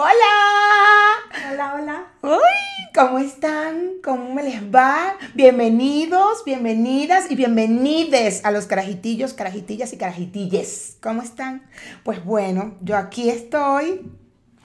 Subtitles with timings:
[0.00, 1.50] Hola.
[1.50, 2.04] Hola, hola.
[2.22, 3.94] Uy, ¿cómo están?
[4.04, 5.16] ¿Cómo me les va?
[5.34, 10.98] Bienvenidos, bienvenidas y bienvenides a los carajitillos, carajitillas y carajitilles.
[11.02, 11.68] ¿Cómo están?
[12.04, 14.08] Pues bueno, yo aquí estoy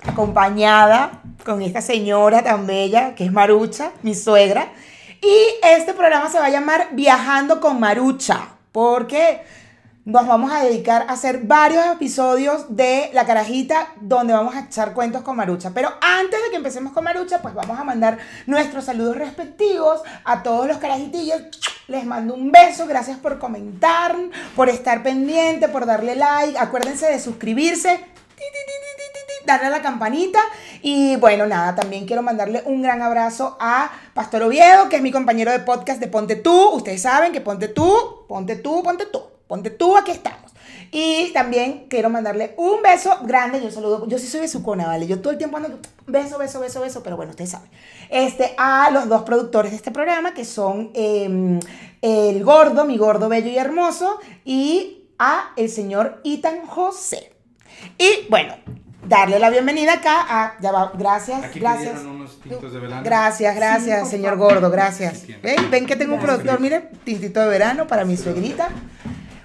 [0.06, 4.72] acompañada con esta señora tan bella que es Marucha, mi suegra.
[5.20, 9.42] Y este programa se va a llamar Viajando con Marucha, porque
[10.06, 14.94] nos vamos a dedicar a hacer varios episodios de La Carajita donde vamos a echar
[14.94, 15.72] cuentos con Marucha.
[15.74, 20.44] Pero antes de que empecemos con Marucha, pues vamos a mandar nuestros saludos respectivos a
[20.44, 21.42] todos los carajitillos.
[21.88, 24.16] Les mando un beso, gracias por comentar,
[24.56, 26.58] por estar pendiente, por darle like.
[26.58, 28.06] Acuérdense de suscribirse
[29.46, 30.40] darle a la campanita.
[30.82, 35.12] Y bueno, nada, también quiero mandarle un gran abrazo a Pastor Oviedo, que es mi
[35.12, 36.70] compañero de podcast de Ponte Tú.
[36.72, 39.33] Ustedes saben que Ponte Tú, Ponte Tú, Ponte Tú.
[39.54, 40.52] Ponte tú, aquí estamos.
[40.92, 43.62] Y también quiero mandarle un beso grande.
[43.62, 45.06] Yo saludo, yo sí soy besucona, ¿vale?
[45.06, 47.70] Yo todo el tiempo ando beso, beso, beso, beso, pero bueno, ustedes saben.
[48.10, 51.60] Este, a los dos productores de este programa, que son em,
[52.02, 57.32] el gordo, mi gordo bello y hermoso, y a el señor Itan José.
[58.00, 58.56] Y bueno,
[59.08, 60.60] darle la bienvenida acá a.
[60.62, 62.02] Ya va, gracias, Aquí gracias.
[62.02, 63.04] unos tintos de verano.
[63.04, 65.28] Gracias, gracias, Sí, señor gordo, gracias.
[65.44, 68.70] Ven, ven que tengo un productor, miren, tintito de verano para mi suegrita.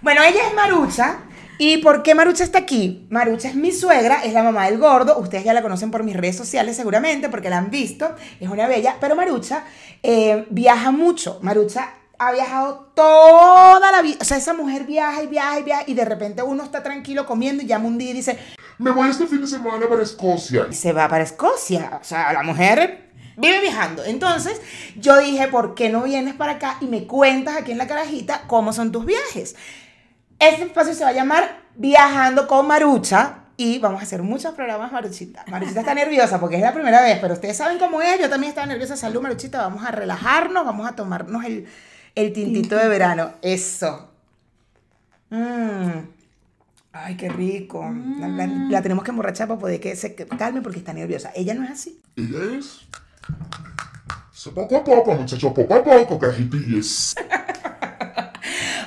[0.08, 1.18] Bueno, ella es Marucha.
[1.58, 3.06] ¿Y por qué Marucha está aquí?
[3.10, 5.18] Marucha es mi suegra, es la mamá del gordo.
[5.18, 8.16] Ustedes ya la conocen por mis redes sociales seguramente porque la han visto.
[8.40, 8.96] Es una bella.
[9.02, 9.64] Pero Marucha
[10.02, 11.40] eh, viaja mucho.
[11.42, 14.16] Marucha ha viajado toda la vida.
[14.22, 17.26] O sea, esa mujer viaja y viaja y viaja y de repente uno está tranquilo
[17.26, 18.38] comiendo y llama un día y dice,
[18.78, 20.68] Me voy este fin de semana para Escocia.
[20.70, 21.98] y se va para Escocia.
[22.00, 24.02] O sea, la mujer vive viajando.
[24.06, 24.58] Entonces,
[24.96, 28.44] yo dije, ¿por qué no vienes para acá y me cuentas aquí en la carajita
[28.46, 29.54] cómo son tus viajes?
[30.38, 33.44] Este espacio se va a llamar Viajando con Marucha.
[33.60, 35.44] Y vamos a hacer muchos programas, Maruchita.
[35.48, 38.20] Maruchita está nerviosa porque es la primera vez, pero ustedes saben cómo es.
[38.20, 38.96] Yo también estaba nerviosa.
[38.96, 39.58] Salud, Maruchita.
[39.62, 41.66] Vamos a relajarnos, vamos a tomarnos el,
[42.14, 43.32] el tintito de verano.
[43.42, 44.10] Eso.
[45.30, 45.90] Mm.
[46.92, 47.84] Ay, qué rico.
[48.20, 51.32] La, la- la tenemos que emborrachar para poder que se calme porque está nerviosa.
[51.34, 52.00] Ella no es así.
[52.16, 52.80] Ella es.
[54.54, 57.14] Poco a poco, muchachos, poco a poco, carajitillas.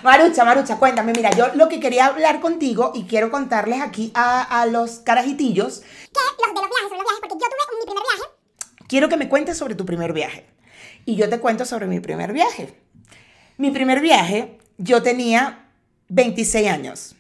[0.03, 1.13] Marucha, Marucha, cuéntame.
[1.13, 5.79] Mira, yo lo que quería hablar contigo y quiero contarles aquí a, a los carajitillos,
[5.81, 8.31] que los de los viajes son los viajes, porque yo tuve mi primer viaje.
[8.88, 10.45] quiero que me cuentes sobre tu primer viaje.
[11.06, 12.73] Y yo te cuento sobre mi primer viaje.
[13.57, 15.69] Mi primer viaje, yo tenía
[16.09, 17.16] 26 años.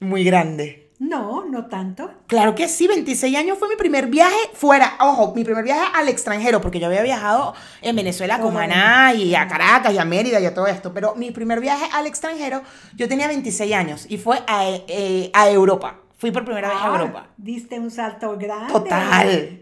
[0.00, 0.81] Muy grande.
[1.02, 2.12] No, no tanto.
[2.28, 6.08] Claro que sí, 26 años fue mi primer viaje fuera, ojo, mi primer viaje al
[6.08, 8.58] extranjero, porque yo había viajado en Venezuela con Oh.
[8.58, 11.86] Maná y a Caracas y a Mérida y a todo esto, pero mi primer viaje
[11.92, 12.62] al extranjero,
[12.94, 15.98] yo tenía 26 años y fue a, eh, a Europa.
[16.18, 17.26] Fui por primera vez a Ah, Europa.
[17.36, 18.72] Diste un salto grande.
[18.72, 19.58] Total.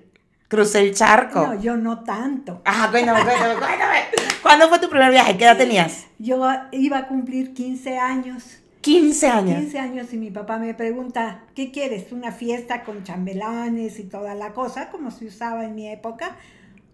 [0.46, 1.40] Crucé el charco.
[1.46, 2.60] No, yo no tanto.
[2.66, 3.98] Ajá, cuéntame, cuéntame, cuéntame.
[4.42, 5.38] ¿Cuándo fue tu primer viaje?
[5.38, 6.06] ¿Qué edad tenías?
[6.18, 8.58] Yo iba a cumplir 15 años.
[8.80, 9.58] 15 años.
[9.60, 12.12] 15 años y mi papá me pregunta, ¿qué quieres?
[12.12, 16.36] ¿Una fiesta con chambelanes y toda la cosa, como se usaba en mi época?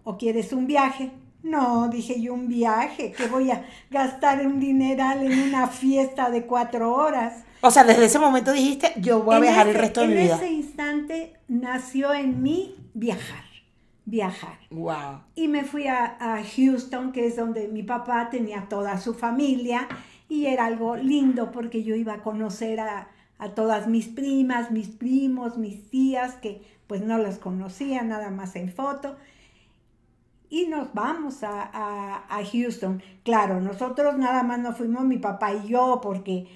[0.03, 1.11] ¿O quieres un viaje?
[1.43, 6.45] No, dije yo, un viaje, que voy a gastar un dineral en una fiesta de
[6.45, 7.43] cuatro horas.
[7.61, 10.13] O sea, desde ese momento dijiste, yo voy a En viajar el resto de mi
[10.13, 10.35] En vida.
[10.35, 13.43] ese instante nació en mí viajar,
[14.05, 14.57] viajar.
[14.71, 15.21] Wow.
[15.35, 19.87] Y me fui a, a Houston, que es donde mi papá tenía toda su familia,
[20.29, 24.87] y era algo lindo porque yo iba a conocer a, a todas mis primas, mis
[24.89, 29.17] primos, mis tías, que pues no las conocía nada más en foto.
[30.49, 33.01] Y nos vamos a, a- a Houston.
[33.23, 36.47] Claro, nosotros nada más nos fuimos mi papá y yo porque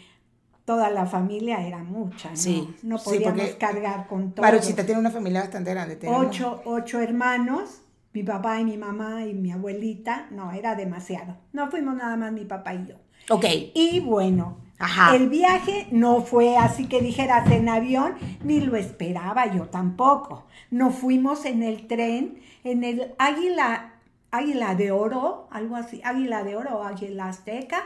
[0.64, 2.38] toda la familia era mucha, ¿no?
[2.38, 4.46] Sí, no podíamos cargar con todo.
[4.46, 5.98] Maruchita tiene una familia bastante grande.
[5.98, 7.82] tiene una- Ocho, ocho hermanos,
[8.14, 11.36] mi papá y mi mamá y mi abuelita, no, era demasiado.
[11.52, 12.96] No fuimos nada más mi papá y yo.
[13.30, 13.46] Ok.
[13.74, 15.16] Y bueno, Ajá.
[15.16, 20.46] el viaje no fue así que dijeras en avión, ni lo esperaba yo tampoco.
[20.70, 23.94] No fuimos en el tren, en el Águila,
[24.32, 27.84] Águila de Oro, algo así, Águila de Oro o Águila Azteca,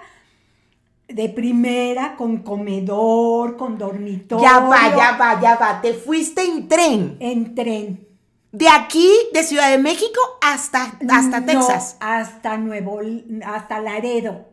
[1.07, 4.43] de primera, con comedor, con dormitorio.
[4.43, 5.81] Ya va, ya va, ya va.
[5.81, 7.17] Te fuiste en tren.
[7.19, 8.07] En tren.
[8.51, 11.97] De aquí, de Ciudad de México hasta, hasta No, Texas.
[11.99, 13.01] hasta Nuevo,
[13.45, 14.45] hasta Laredo.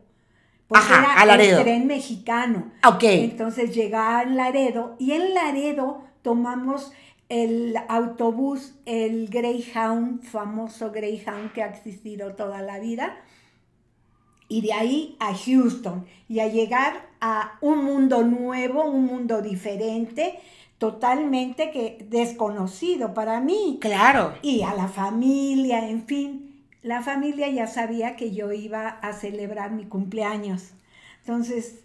[0.73, 1.59] Porque Ajá, era a Laredo.
[1.59, 2.73] el tren mexicano.
[2.87, 3.05] Ok.
[3.05, 6.93] Entonces llegaba a Laredo y en Laredo tomamos
[7.29, 13.17] el autobús, el Greyhound, famoso Greyhound que ha existido toda la vida,
[14.49, 20.39] y de ahí a Houston y a llegar a un mundo nuevo, un mundo diferente,
[20.77, 23.79] totalmente que desconocido para mí.
[23.81, 24.35] Claro.
[24.43, 26.52] Y a la familia, en fin,
[26.83, 30.71] la familia ya sabía que yo iba a celebrar mi cumpleaños.
[31.21, 31.81] Entonces,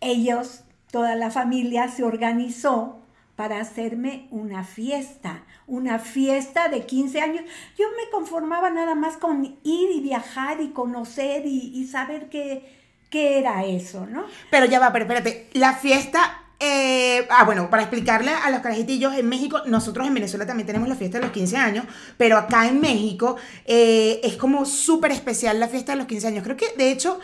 [0.00, 3.02] ellos, toda la familia se organizó
[3.36, 7.44] para hacerme una fiesta, una fiesta de 15 años.
[7.78, 12.76] Yo me conformaba nada más con ir y viajar y conocer y, saber qué,
[13.10, 14.24] qué era eso, ¿no?
[14.50, 16.44] Pero ya va, pero espérate, la fiesta...
[16.60, 20.88] eh, ah, bueno, para explicarle a los carajitillos, en México, nosotros en Venezuela también tenemos
[20.88, 21.84] la fiesta de los 15 años,
[22.16, 26.44] pero acá en México eh, es como súper especial la fiesta de los 15 años.
[26.44, 27.20] Creo que, de hecho,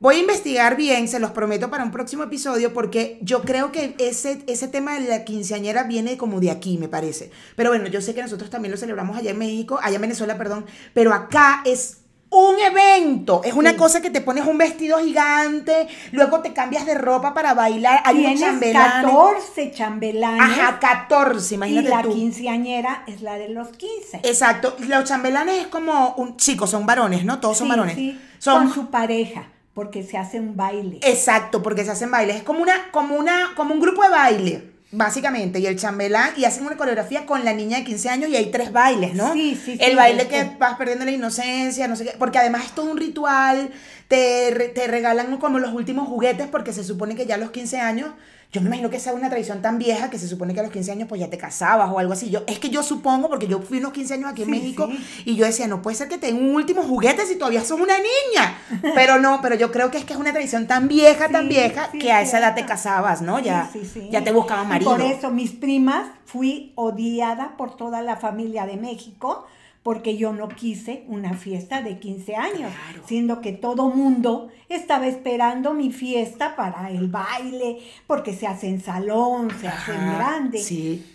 [0.00, 3.94] voy a investigar bien, se los prometo para un próximo episodio, porque yo creo que
[3.98, 7.30] ese, ese tema de la quinceañera viene como de aquí, me parece.
[7.56, 10.36] Pero bueno, yo sé que nosotros también lo celebramos allá en México, allá en Venezuela,
[10.36, 12.03] perdón, pero acá es
[12.34, 13.76] un evento, es una Sí.
[13.76, 18.16] cosa que te pones un vestido gigante, luego te cambias de ropa para bailar, hay
[18.16, 19.02] unos Tienes chambelanes.
[19.04, 20.40] 14 chambelanes.
[20.58, 22.12] Ajá, 14, y imagínate la tú.
[22.12, 24.20] quinceañera es la de los 15.
[24.24, 27.40] Exacto, los chambelanes es como un chicos, son varones, ¿no?
[27.40, 27.94] Todos son varones.
[27.94, 30.98] sí, Son con su pareja, porque se hace un baile.
[31.02, 32.36] Exacto, porque se hacen bailes.
[32.36, 35.58] Es como una, como una, como un grupo de baile, básicamente.
[35.58, 38.50] Y el chambelán, y hacen una coreografía con la niña de 15 años y hay
[38.50, 39.32] tres bailes, ¿no?
[39.32, 42.14] Sí, sí, sí, El baile que vas perdiendo la inocencia, no sé qué.
[42.18, 43.70] Porque además es todo un ritual.
[44.08, 47.80] Te, te regalan como los últimos juguetes porque se supone que ya a los 15
[47.80, 48.10] años.
[48.54, 50.70] Yo me imagino que sea una tradición tan vieja que se supone que a los
[50.70, 52.30] 15 años pues ya te casabas o algo así.
[52.30, 54.88] Yo, es que yo supongo, porque yo fui unos 15 años aquí en Sí, México
[54.88, 55.22] sí.
[55.24, 57.80] y yo decía, no puede ser que te den un último juguete si todavía sos
[57.80, 58.56] una niña.
[58.94, 61.90] Pero no, pero yo creo que es que es una tradición tan vieja, tan vieja,
[61.90, 63.40] que a es esa edad te casabas, ¿no?
[63.40, 64.08] Ya, Sí, sí, sí.
[64.12, 64.90] ya te buscaban Y marido.
[64.92, 69.46] Por eso mis primas fui odiada por toda la familia de México
[69.84, 73.02] porque yo no quise una fiesta de 15 años, Claro.
[73.06, 77.78] siendo que todo mundo estaba esperando mi fiesta para el baile,
[78.08, 80.58] porque se hace en salón, se hace en grande.
[80.58, 81.06] Sí.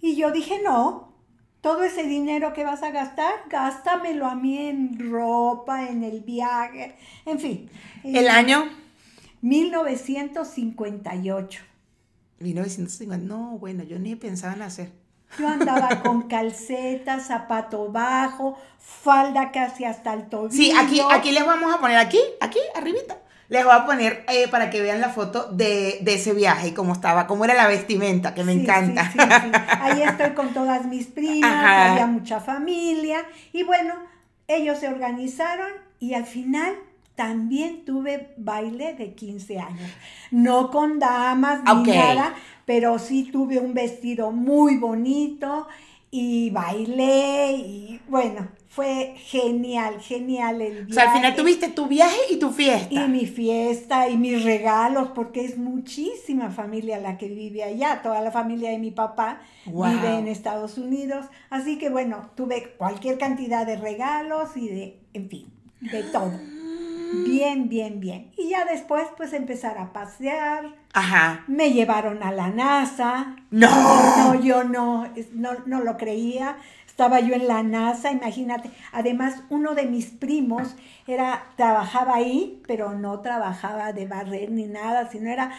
[0.00, 1.12] Y yo dije, no,
[1.60, 6.96] todo ese dinero que vas a gastar, gástamelo a mí en ropa, en el viaje,
[7.26, 7.68] en fin.
[8.02, 8.64] El año
[9.42, 11.62] 1958.
[12.40, 13.26] 1950.
[13.26, 14.92] No, bueno, yo ni pensaba en hacer.
[15.38, 20.54] Yo andaba con calcetas, zapato bajo, falda casi hasta el tobillo.
[20.54, 23.16] Sí, aquí, aquí les vamos a poner, aquí, aquí, arribita.
[23.48, 26.72] Les voy a poner eh, para que vean la foto de, de ese viaje y
[26.72, 29.10] cómo estaba, cómo era la vestimenta, que me Sí, encanta.
[29.12, 29.50] sí, sí, sí.
[29.80, 31.92] Ahí estoy con todas mis primas, Ajá.
[31.92, 33.94] había mucha familia y bueno,
[34.48, 36.74] ellos se organizaron y al final
[37.14, 39.90] también tuve baile de 15 años.
[40.30, 42.34] No con damas ni nada,
[42.64, 45.66] pero sí tuve un vestido muy bonito
[46.10, 50.90] y bailé y bueno, fue genial, genial el viaje.
[50.90, 52.92] O sea, al final tuviste tu viaje y tu fiesta.
[52.92, 58.00] Y mi fiesta y mis regalos, porque es muchísima familia la que vive allá.
[58.02, 59.90] Toda la familia de mi papá Wow.
[59.90, 61.26] vive en Estados Unidos.
[61.50, 65.46] Así que bueno, tuve cualquier cantidad de regalos y de, en fin,
[65.80, 66.32] de todo.
[67.24, 68.32] Bien, bien, bien.
[68.36, 70.74] Y ya después, pues empezar a pasear.
[70.92, 71.44] Ajá.
[71.46, 73.36] Me llevaron a la NASA.
[73.50, 73.68] ¡No!
[73.68, 76.56] No, yo no, no, no lo creía.
[76.86, 78.70] Estaba yo en la NASA, imagínate.
[78.92, 85.10] Además, uno de mis primos era, trabajaba ahí, pero no trabajaba de barrer ni nada,
[85.10, 85.50] sino era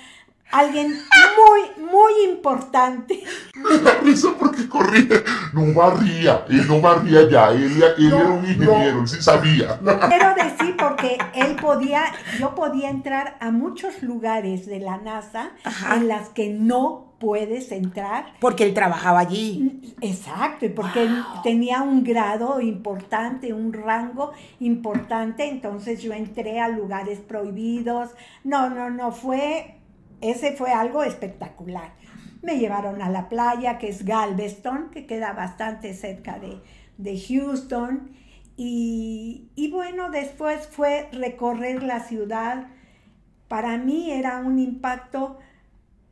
[0.52, 3.24] alguien muy, muy importante.
[3.56, 5.24] Me da risa porque corría.
[5.54, 6.46] No barría.
[6.50, 7.52] Él no barría ya.
[7.52, 9.00] Él, él No, era un ingeniero.
[9.02, 9.80] Él sí sabía.
[9.80, 12.04] Quiero decir porque él podía,
[12.40, 15.96] yo podía entrar a muchos lugares de la NASA Ajá.
[15.96, 19.96] en las que no puedes entrar Porque él trabajaba allí.
[20.02, 26.68] Exacto, y porque él tenía un grado importante, un rango importante, entonces yo entré a
[26.68, 28.10] lugares prohibidos.
[28.44, 29.80] No, no, no, fue,
[30.22, 31.94] ese fue algo espectacular.
[32.42, 36.62] Me llevaron a la playa, que es Galveston, que queda bastante cerca de,
[36.98, 38.12] de Houston.
[38.58, 42.68] Y, y bueno, después fue recorrer la ciudad.
[43.48, 45.40] Para mí era un impacto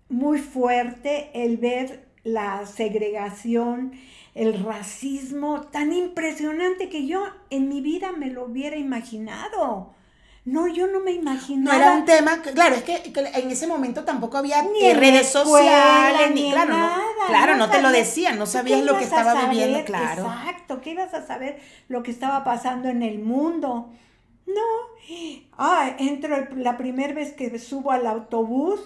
[0.10, 3.93] muy fuerte el ver la segregación,
[4.33, 9.93] el racismo tan impresionante que yo en mi vida me lo hubiera imaginado.
[10.45, 11.75] No, yo no me No imaginaba.
[11.77, 15.29] era un tema, claro, es que, que en ese momento tampoco había Ni eh, redes
[15.29, 19.05] sociales, ni, claro, no, nada, claro, no, te lo decían, no ¿Tú sabías lo que
[19.05, 19.50] estaba saber?
[19.51, 20.23] viviendo, claro.
[20.25, 23.89] Exacto, ¿qué ibas a saber lo que estaba pasando en el mundo?
[24.45, 24.62] No.
[25.57, 28.81] Ah, entro el- la primera vez que subo al autobús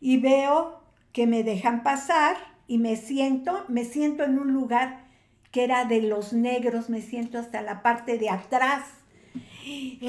[0.00, 0.80] y veo
[1.12, 2.36] que me dejan pasar
[2.66, 5.06] y me siento, me siento en un lugar
[5.52, 8.82] que era de los negros, me siento hasta la parte de atrás.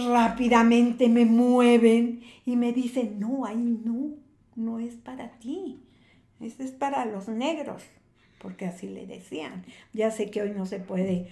[0.07, 4.11] Rápidamente me mueven y me dicen, no, ahí no,
[4.55, 5.79] no es para ti.
[6.39, 7.83] Este es para los negros,
[8.41, 9.65] porque así le decían.
[9.93, 11.27] Ya sé que hoy no se puede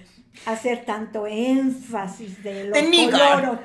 [0.45, 2.77] hacer tanto énfasis de los
[3.11, 3.59] coloros.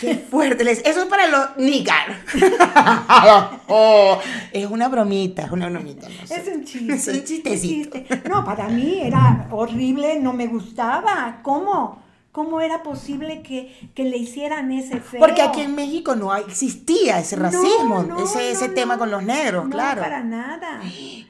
[0.00, 0.64] Qué fuerte.
[0.64, 2.16] les- Eso es para los nigger.
[3.70, 4.18] Oh,
[4.52, 6.08] es una bromita, es una bromita.
[6.08, 6.40] no sé.
[6.40, 6.94] Es un chiste.
[6.94, 7.98] Es un chistecito.
[7.98, 8.22] chiste.
[8.28, 11.40] No, para mí era horrible, no me gustaba.
[11.42, 12.02] ¿Cómo?
[12.38, 15.18] ¿Cómo era posible que, que le hicieran ese feo?
[15.18, 19.00] Porque aquí en México no existía ese racismo, No, no, ese, ese no, tema no.
[19.00, 20.00] con los negros, No, claro.
[20.02, 20.80] para nada.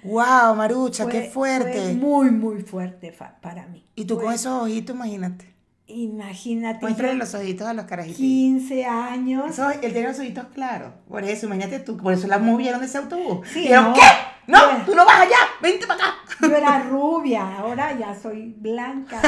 [0.02, 1.72] Wow, Marucha, Fue- qué fuerte.
[1.80, 3.86] fue muy, muy fuerte para mí.
[3.94, 5.54] y tú con esos ojitos, imagínate.
[5.86, 6.80] Imagínate.
[6.82, 8.18] Muéstrale los ojitos a los carajitos.
[8.18, 9.50] 15 años.
[9.50, 10.92] Eso, él tiene los ojitos claros.
[11.08, 13.48] Por eso, imagínate tú, por eso la movieron de ese autobús.
[13.50, 13.94] Sí, no.
[13.94, 14.00] ¿qué?
[14.48, 16.14] No, tú no vas allá, vente para acá.
[16.40, 19.20] Yo era rubia, ahora ya soy blanca.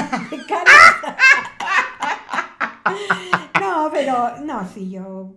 [3.61, 5.35] No, pero no, sí, yo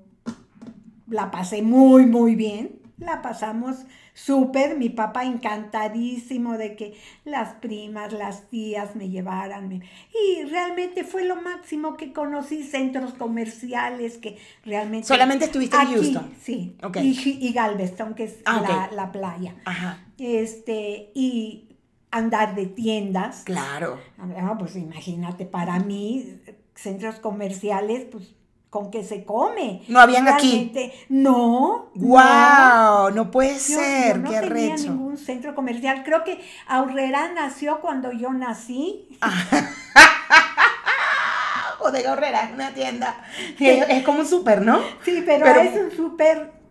[1.07, 2.81] la pasé muy, muy bien.
[2.97, 4.77] La pasamos súper.
[4.77, 6.93] Mi papá encantadísimo de que
[7.25, 9.71] las primas, las tías me llevaran.
[9.73, 15.07] Y realmente fue lo máximo que conocí centros comerciales que realmente...
[15.07, 16.31] ¿Solamente estuviste en Aquí, Houston?
[16.41, 16.75] Sí.
[16.83, 16.97] Ok.
[17.01, 21.69] Y, y Galveston, que es Ah, la, la playa Ajá, este, y
[22.11, 23.43] andar de tiendas.
[23.43, 23.99] claro.
[24.19, 26.39] Ah, pues imagínate, para mí,
[26.75, 28.35] centros comerciales, pues,
[28.73, 29.83] ¿con qué se come?
[29.87, 30.71] No habían aquí.
[30.73, 31.91] Realmente, No.
[31.93, 32.07] no.
[32.07, 34.89] Wow, no puede Yo- ser, yo no qué tenía recho.
[34.89, 36.01] ningún centro comercial.
[36.03, 39.07] Creo que Aurrera nació cuando yo nací.
[41.79, 43.15] Bodega Horrera, es una tienda.
[43.59, 44.79] Es, es como un súper, ¿no?
[45.05, 46.63] Sí, pero, Pero- es un súper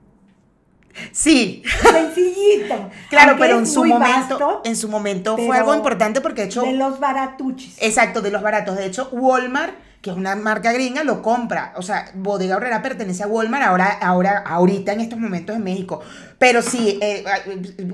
[1.13, 2.91] Sí, sencillito.
[3.11, 6.63] claro, pero en su momento, vasto, en su momento fue algo importante porque de hecho,
[6.63, 7.77] De los baratuches.
[7.81, 8.77] exacto, de los baratos.
[8.77, 11.73] De hecho, Walmart, que es una marca gringa, lo compra.
[11.77, 16.01] O sea, Bodega Horrera pertenece a Walmart ahora, ahora, ahorita en estos momentos en México.
[16.39, 17.25] Pero sí, eh,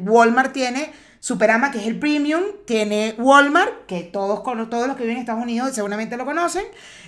[0.00, 5.16] Walmart tiene Superama, que es el premium, tiene Walmart, que todos, todos los que viven
[5.16, 6.64] en Estados Unidos seguramente lo conocen,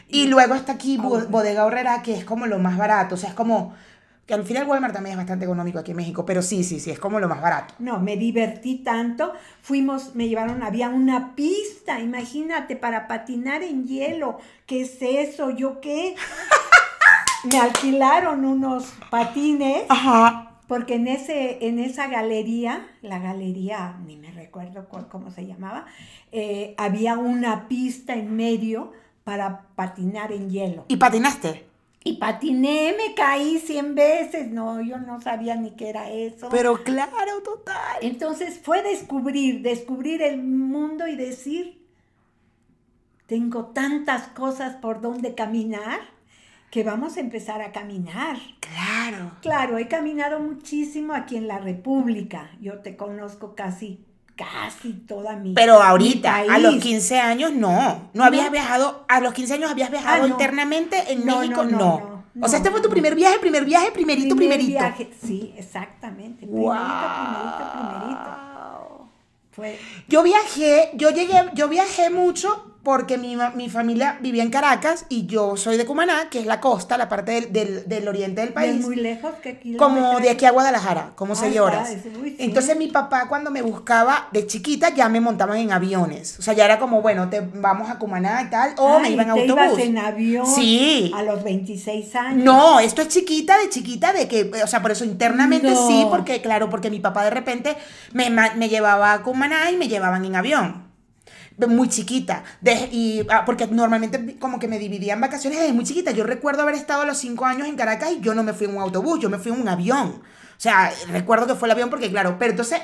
[0.08, 0.98] y luego está aquí.
[0.98, 3.74] Bodega Horrera, que es como lo más barato, o sea, es como,
[4.30, 6.90] que al final Walmart también es bastante económico aquí en México, pero sí, sí, sí,
[6.92, 7.74] es como lo más barato.
[7.80, 9.32] No, me divertí tanto.
[9.60, 14.38] Fuimos, me llevaron, había una pista, imagínate, para patinar en hielo.
[14.66, 15.50] ¿Qué es eso?
[15.50, 16.14] ¿Yo qué?
[17.52, 20.52] me alquilaron unos patines, Ajá.
[20.68, 25.86] porque en, ese, en esa galería, la galería, ni me recuerdo cu- cómo se llamaba,
[26.32, 28.92] eh, había una pista en medio
[29.24, 30.84] para patinar en hielo.
[30.88, 31.66] ¿Y patinaste?
[32.02, 34.50] Y patiné, me caí cien veces.
[34.50, 36.48] No, yo no sabía ni qué era eso.
[36.50, 37.98] Pero claro, total.
[38.00, 41.86] Entonces fue descubrir, descubrir el mundo y decir,
[43.26, 46.00] tengo tantas cosas por donde caminar
[46.70, 48.38] que vamos a empezar a caminar.
[48.60, 49.32] Claro.
[49.42, 52.50] Claro, he caminado muchísimo aquí en la República.
[52.60, 54.06] Yo te conozco casi,
[54.44, 56.82] casi toda mi Pero ahorita, mi a los país.
[56.82, 58.10] 15 años, no.
[58.14, 60.28] No habías viajado, a los 15 años habías viajado Ah, no.
[60.28, 64.34] internamente en No, México, no, o sea, este fue tu primer viaje, primer viaje, primerito,
[64.36, 64.80] Primer primerito.
[64.80, 66.46] viaje, Sí, exactamente.
[66.46, 68.30] Primerito, primerito, primerito.
[68.30, 69.08] Wow.
[69.52, 69.78] Fue,
[70.08, 75.26] Yo viajé, yo llegué, yo viajé mucho porque mi, mi familia vivía en Caracas y
[75.26, 78.48] yo soy de Cumaná, que es la costa, la parte del, del- del oriente del
[78.50, 78.80] ¿Es país.
[78.80, 81.90] muy lejos que Como de aquí a Guadalajara, como Ah, seis horas.
[82.38, 86.38] Entonces mi papá cuando me buscaba de chiquita ya me montaban en aviones.
[86.38, 89.26] O sea, ya era como, bueno, te vamos a Cumaná y tal, o me iban
[89.26, 89.64] te autobús.
[89.74, 91.12] ibas en avión Sí.
[91.14, 92.44] a los 26 años.
[92.44, 95.86] No, esto es chiquita de chiquita de que, o sea, por eso internamente No.
[95.86, 97.76] sí, porque claro, porque mi papá de repente
[98.14, 100.89] me, me llevaba a Cumaná y me llevaban en avión.
[101.68, 102.44] Muy chiquita.
[102.60, 106.10] De- y, ah, porque normalmente como que me dividían vacaciones desde muy chiquita.
[106.12, 108.66] Yo recuerdo haber estado a los cinco años en Caracas y yo no me fui
[108.66, 110.08] en un autobús, yo me fui en un avión.
[110.22, 112.80] O sea, recuerdo que fue el avión porque, claro, pero entonces,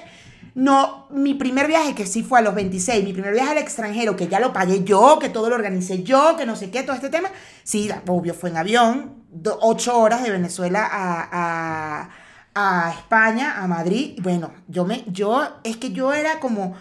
[0.54, 4.16] no, mi primer viaje, que sí fue a los 26, mi primer viaje al extranjero,
[4.16, 6.96] que ya lo pagué yo, que todo lo organicé yo, que no sé qué, todo
[6.96, 7.28] este tema,
[7.62, 12.08] sí, obvio, fue en avión, do- ocho horas de Venezuela a,
[12.54, 14.18] a, a España, a Madrid.
[14.22, 16.74] Bueno, yo me, yo, es que yo era como,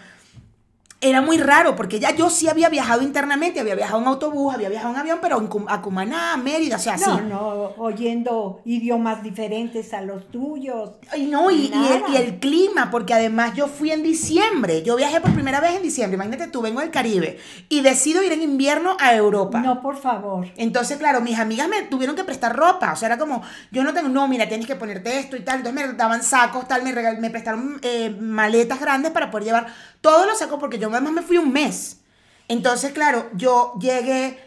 [1.00, 4.70] era muy raro, porque ya yo sí había viajado internamente, había viajado en autobús, había
[4.70, 7.22] viajado en avión, pero en Cum- a Cumaná, a Mérida, o sea, No, sí.
[7.28, 10.92] no, oyendo idiomas diferentes a los tuyos.
[11.12, 12.08] Ay, no, y, y el, Nada.
[12.08, 14.82] y el clima, porque además yo fui en diciembre.
[14.82, 16.14] Yo viajé por primera vez en diciembre.
[16.16, 17.38] Imagínate tú, vengo del Caribe
[17.68, 19.60] y decido ir en invierno a Europa.
[19.60, 20.48] No, por favor.
[20.56, 22.92] Entonces, claro, mis amigas me tuvieron que prestar ropa.
[22.92, 25.58] O sea, era como, yo no tengo, no, mira, tienes que ponerte esto y tal.
[25.58, 29.66] Entonces me daban sacos, tal, me, regal- me prestaron eh, maletas grandes para poder llevar
[30.06, 31.98] todos los sacos, porque yo además me fui un mes.
[32.46, 34.38] Entonces, claro, yo llegué,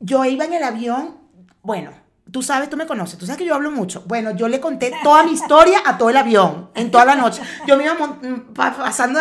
[0.00, 1.16] yo iba en el avión,
[1.62, 1.92] bueno,
[2.28, 4.02] Tú sabes, tú me conoces, tú sabes que yo hablo mucho.
[4.06, 7.40] Bueno, yo le conté toda mi historia a todo el avión, en toda la noche.
[7.68, 9.20] Yo me iba mm, pa- pasando,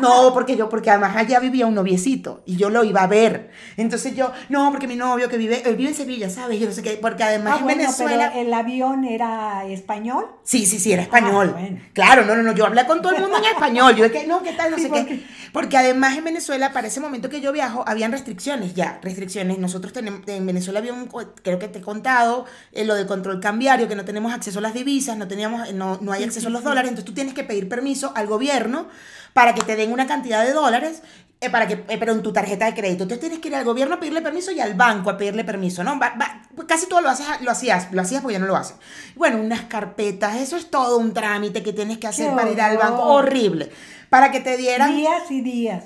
[0.00, 3.50] no, porque yo, porque además allá vivía un noviecito y yo lo iba a ver.
[3.76, 6.58] Entonces yo, no, porque mi novio que vive, él vive en Sevilla, ¿sabes?
[6.58, 8.30] Yo no sé qué, porque además Ah, en bueno, Venezuela...
[8.32, 10.26] pero el avión era español.
[10.42, 11.52] Sí, sí, sí, era español.
[11.54, 11.78] Ah, bueno.
[11.92, 13.94] Claro, no, no, no, yo hablé con todo el mundo en español.
[13.96, 14.70] Yo que no, ¿qué tal?
[14.70, 15.26] No Sí, sé porque- qué.
[15.52, 19.58] Porque además en Venezuela, para ese momento que yo viajo, habían restricciones ya, restricciones.
[19.58, 21.06] Nosotros tenemos, en Venezuela había un,
[21.42, 24.62] creo que te he contado, eh, lo del control cambiario, que no tenemos acceso a
[24.62, 27.44] las divisas, no, teníamos, no, no hay acceso a los dólares, entonces tú tienes que
[27.44, 28.88] pedir permiso al gobierno
[29.32, 31.02] para que te den una cantidad de dólares.
[31.38, 33.02] eh, para que, eh, pero en tu tarjeta de crédito.
[33.02, 35.84] Entonces tienes que ir al gobierno a pedirle permiso y al banco a pedirle permiso,
[35.84, 35.98] ¿no?
[36.00, 38.56] Va- va- pues casi todo lo, haces, lo hacías, lo hacías porque ya no lo
[38.56, 38.76] haces.
[39.16, 42.58] Bueno, unas carpetas, eso es todo un trámite que tienes que hacer Qué para ir
[42.62, 43.02] al banco.
[43.02, 43.70] Horrible.
[44.08, 45.84] Para que te dieran Días y días.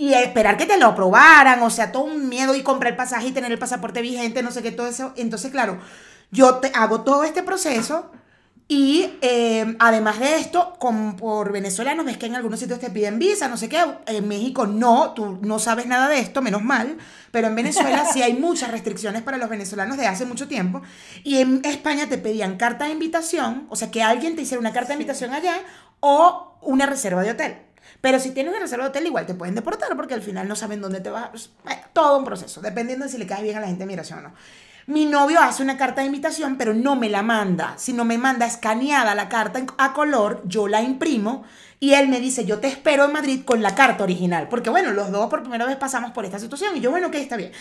[0.00, 3.26] Y esperar que te lo aprobaran, o sea, todo un miedo y comprar el pasaje
[3.26, 5.12] y tener el pasaporte vigente, no sé qué, todo eso.
[5.14, 5.78] Entonces, claro,
[6.30, 8.10] yo te hago todo este proceso
[8.66, 13.18] y eh, además de esto, como por venezolanos, ves que en algunos sitios te piden
[13.18, 16.96] visa, no sé qué, en México no, tú no sabes nada de esto, menos mal,
[17.30, 20.80] pero en Venezuela sí hay muchas restricciones para los venezolanos de hace mucho tiempo.
[21.24, 24.72] Y en España te pedían carta de invitación, o sea, que alguien te hiciera una
[24.72, 25.56] carta de invitación allá
[26.00, 27.69] o una reserva de hotel.
[28.00, 30.56] Pero si tienes una reserva de hotel, igual te pueden deportar porque al final no
[30.56, 31.50] saben dónde te vas.
[31.70, 34.20] Eh, Todo un proceso, dependiendo de si le caes bien a la gente de migración
[34.20, 34.34] o no.
[34.86, 38.46] Mi novio hace una carta de invitación, pero no me la manda, sino me manda
[38.46, 41.44] escaneada la carta a color, yo la imprimo
[41.82, 44.48] y él me dice, yo te espero en Madrid con la carta original.
[44.50, 47.22] Porque bueno, los dos por primera vez pasamos por esta situación y yo, bueno, que
[47.22, 47.52] está bien.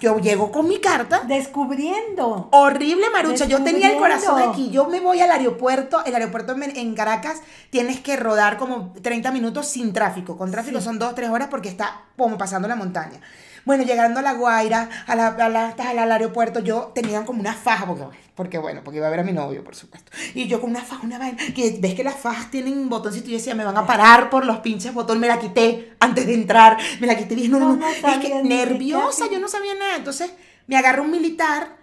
[0.00, 2.48] Yo llego con mi carta Descubriendo.
[2.50, 3.44] Horrible, Marucha.
[3.44, 4.70] Yo tenía el corazón aquí.
[4.70, 6.04] Yo me voy al aeropuerto.
[6.04, 10.36] El aeropuerto en, en Caracas tienes que rodar como 30 minutos sin tráfico.
[10.36, 13.20] Con tráfico son 2, 3 horas porque está como pasando la montaña.
[13.68, 17.40] Bueno, llegando a La Guaira, a la, a la- al, al aeropuerto, yo tenía como
[17.40, 18.04] una faja, porque,
[18.34, 20.10] porque bueno, porque iba a ver a mi novio, por supuesto.
[20.34, 23.26] Y yo con una faja, una vaina, que ves que las fajas tienen un botoncito
[23.28, 26.26] y yo decía, me van a parar por los pinches botones, me la quité antes
[26.26, 29.38] de entrar, me la quité y dije, no, no, No, no, es que nerviosa, yo
[29.38, 29.96] no sabía nada.
[29.96, 30.32] Entonces
[30.66, 31.76] me agarra un militar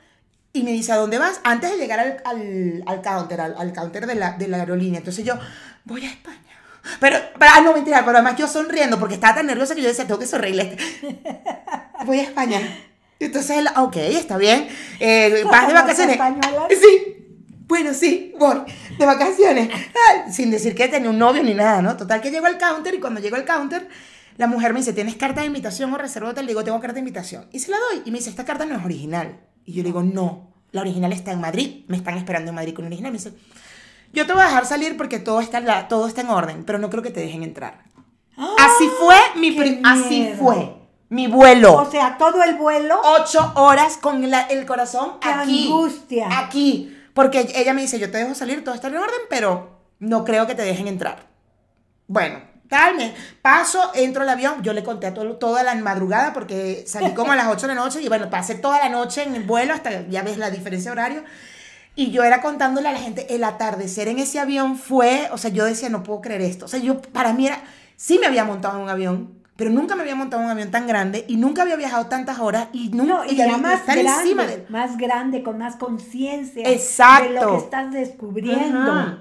[0.53, 1.39] y me dice, ¿a dónde vas?
[1.43, 4.97] Antes de llegar al, al, al counter, al, al counter de la, de la aerolínea.
[4.99, 5.35] Entonces yo,
[5.83, 6.39] voy a España.
[6.99, 9.87] Pero, pero, ah, no, mentira, pero además yo sonriendo porque estaba tan nerviosa que yo
[9.87, 10.77] decía, tengo que sonreírle.
[12.05, 12.61] Voy a España.
[13.19, 14.67] Y Entonces él, ok, está bien.
[14.99, 16.19] Eh, vas de ¿Cómo vacaciones.
[16.69, 17.15] Sí.
[17.67, 18.61] Bueno, sí, voy
[18.99, 19.69] de vacaciones.
[19.73, 21.97] Ay, sin decir que tenía un novio ni nada, ¿no?
[21.97, 23.87] Total que llego al counter y cuando llego al counter,
[24.37, 26.45] la mujer me dice, ¿tienes carta de invitación o reserva hotel?
[26.45, 27.47] Le digo, tengo carta de invitación.
[27.51, 28.03] Y se la doy.
[28.05, 29.39] Y me dice, esta carta no es original.
[29.65, 31.85] Y yo le digo, no, la original está en Madrid.
[31.87, 33.11] Me están esperando en Madrid con original.
[33.11, 33.33] Me dice,
[34.15, 36.63] yo te voy a dejar salir porque todo está, en la- todo está en orden,
[36.65, 37.83] pero no creo que te dejen entrar.
[38.37, 40.73] Así fue mi ¡Qué prim- así fue
[41.09, 41.73] mi vuelo.
[41.75, 42.99] O sea, todo el vuelo.
[43.03, 45.65] Ocho horas con la- el corazón ¡Qué aquí.
[45.67, 46.27] angustia!
[46.39, 46.91] Aquí.
[47.13, 50.47] Porque ella me dice, yo te dejo salir, todo está en orden, pero no creo
[50.47, 51.27] que te dejen entrar.
[52.07, 56.33] Bueno, tal, me paso, entro al avión, yo le conté a todo, toda la madrugada
[56.33, 59.23] porque salí como a las 8 de la noche y bueno, pasé toda la noche
[59.23, 61.23] en el vuelo hasta, ya ves la diferencia de horario.
[61.95, 65.49] Y yo era contándole a la gente, el atardecer en ese avión fue, o sea,
[65.51, 66.65] yo decía, no puedo creer esto.
[66.65, 67.63] O sea, yo, para mí era,
[67.95, 70.71] sí me había montado en un avión, pero nunca me había montado en un avión
[70.71, 73.97] tan grande y nunca había viajado tantas horas y nunca, No, y ya más estar
[73.97, 74.65] grande, encima de...
[74.67, 77.29] más grande, con más conciencia Exacto.
[77.29, 78.91] de lo que estás descubriendo.
[78.91, 79.19] Ajá.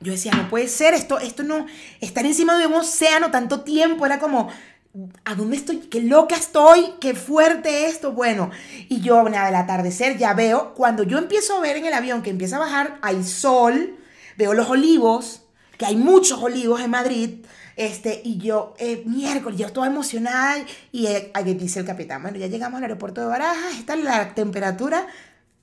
[0.00, 1.66] Yo decía, no puede ser, esto, esto no,
[2.00, 4.48] estar encima de un océano tanto tiempo, era como,
[5.24, 5.78] ¿a dónde estoy?
[5.78, 8.50] Qué loca estoy, qué fuerte esto, bueno.
[8.88, 12.22] Y yo, nada, del atardecer ya veo, cuando yo empiezo a ver en el avión
[12.22, 13.96] que empieza a bajar, hay sol,
[14.36, 15.42] veo los olivos,
[15.78, 17.30] que hay muchos olivos en Madrid,
[17.76, 20.56] este, y yo, eh, miércoles, yo estaba emocionada
[20.92, 24.34] y eh, ahí dice el capitán, bueno, ya llegamos al aeropuerto de Barajas, está la
[24.34, 25.06] temperatura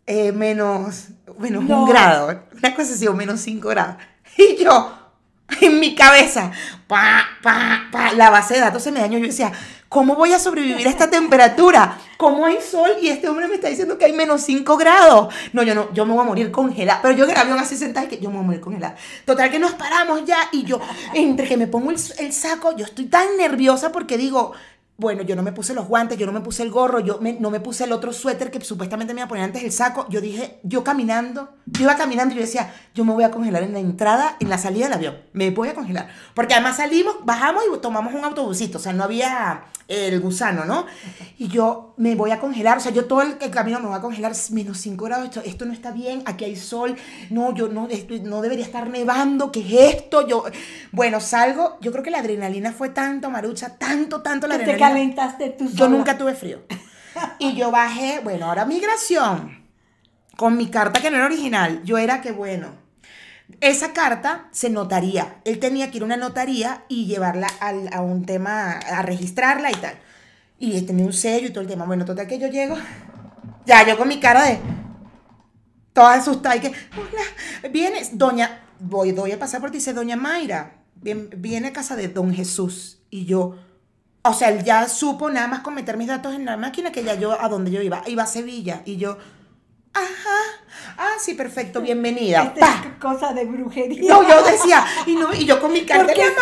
[0.07, 1.83] eh, menos, menos No.
[1.83, 3.97] un grado, una cosa así, o menos cinco grados.
[4.37, 5.08] Y yo,
[5.61, 6.51] en mi cabeza,
[6.87, 9.17] pa, pa, pa, la base de datos se me dañó.
[9.17, 9.51] Yo decía,
[9.87, 11.97] ¿cómo voy a sobrevivir a esta temperatura?
[12.17, 15.33] ¿Cómo hay sol y este hombre me está diciendo que hay menos 5 grados?
[15.53, 17.01] No, yo no, yo me voy a morir congelada.
[17.01, 17.77] Pero yo en el avión así
[18.09, 18.95] que yo me voy a morir congelada.
[19.25, 20.79] Total que nos paramos ya y yo,
[21.13, 24.53] entre que me pongo el, el saco, yo estoy tan nerviosa porque digo,
[24.99, 27.33] bueno, yo no me puse los guantes, yo no me puse el gorro, yo me-
[27.33, 30.05] no me puse el otro suéter que supuestamente me iba a poner antes el saco.
[30.09, 33.63] Yo dije, yo caminando, yo iba caminando y yo decía, yo me voy a congelar
[33.63, 35.17] en la entrada, en la salida del avión.
[35.33, 36.09] Me voy a congelar.
[36.33, 38.77] Porque además salimos, bajamos y tomamos un autobusito.
[38.77, 40.85] O sea, no había el gusano, ¿no?
[41.39, 42.77] Y yo me voy a congelar.
[42.77, 45.25] O sea, yo todo el, el camino me voy a congelar menos 5 grados.
[45.25, 46.95] Esto, esto no está bien, aquí hay sol.
[47.31, 49.51] No, yo no, esto no debería estar nevando.
[49.51, 50.27] ¿Qué es esto?
[50.27, 50.43] Yo,
[50.91, 51.77] bueno, salgo.
[51.81, 54.88] Yo creo que la adrenalina fue tanto, Marucha, tanto, tanto la adrenalina.
[54.89, 56.61] Calentaste tú Yo nunca tuve frío.
[57.39, 59.57] Y yo bajé, bueno, ahora migración.
[60.37, 61.81] con mi carta que no era original.
[61.83, 62.67] Yo era que bueno.
[63.61, 65.41] Esa carta se notaría.
[65.43, 69.69] Él tenía que ir a una notaría y llevarla al- a un tema, a registrarla
[69.71, 69.95] y tal.
[70.59, 71.83] Y tenía un sello y todo el tema.
[71.85, 72.77] Bueno, total que yo llego.
[73.65, 74.59] Ya, yo con mi cara de.
[75.93, 76.67] Toda asustada y que.
[76.67, 78.17] Hola, vienes.
[78.17, 78.61] Doña.
[78.79, 79.77] Voy, doy a pasar por ti.
[79.79, 80.75] Dice, Doña Mayra.
[80.95, 82.99] Viene a casa de Don Jesús.
[83.09, 83.57] Y yo.
[84.21, 87.03] O sea, él ya supo nada más con meter mis datos en la máquina que
[87.03, 88.03] ya yo a donde yo iba.
[88.05, 88.81] Iba a Sevilla.
[88.85, 89.17] Y yo.
[89.93, 90.05] Ajá.
[90.97, 91.81] Ah, sí, perfecto.
[91.81, 92.43] Bienvenida.
[92.43, 94.13] Esta es cosa de brujería.
[94.13, 96.33] No, yo decía, y, no, y yo con mi carta ¿Por en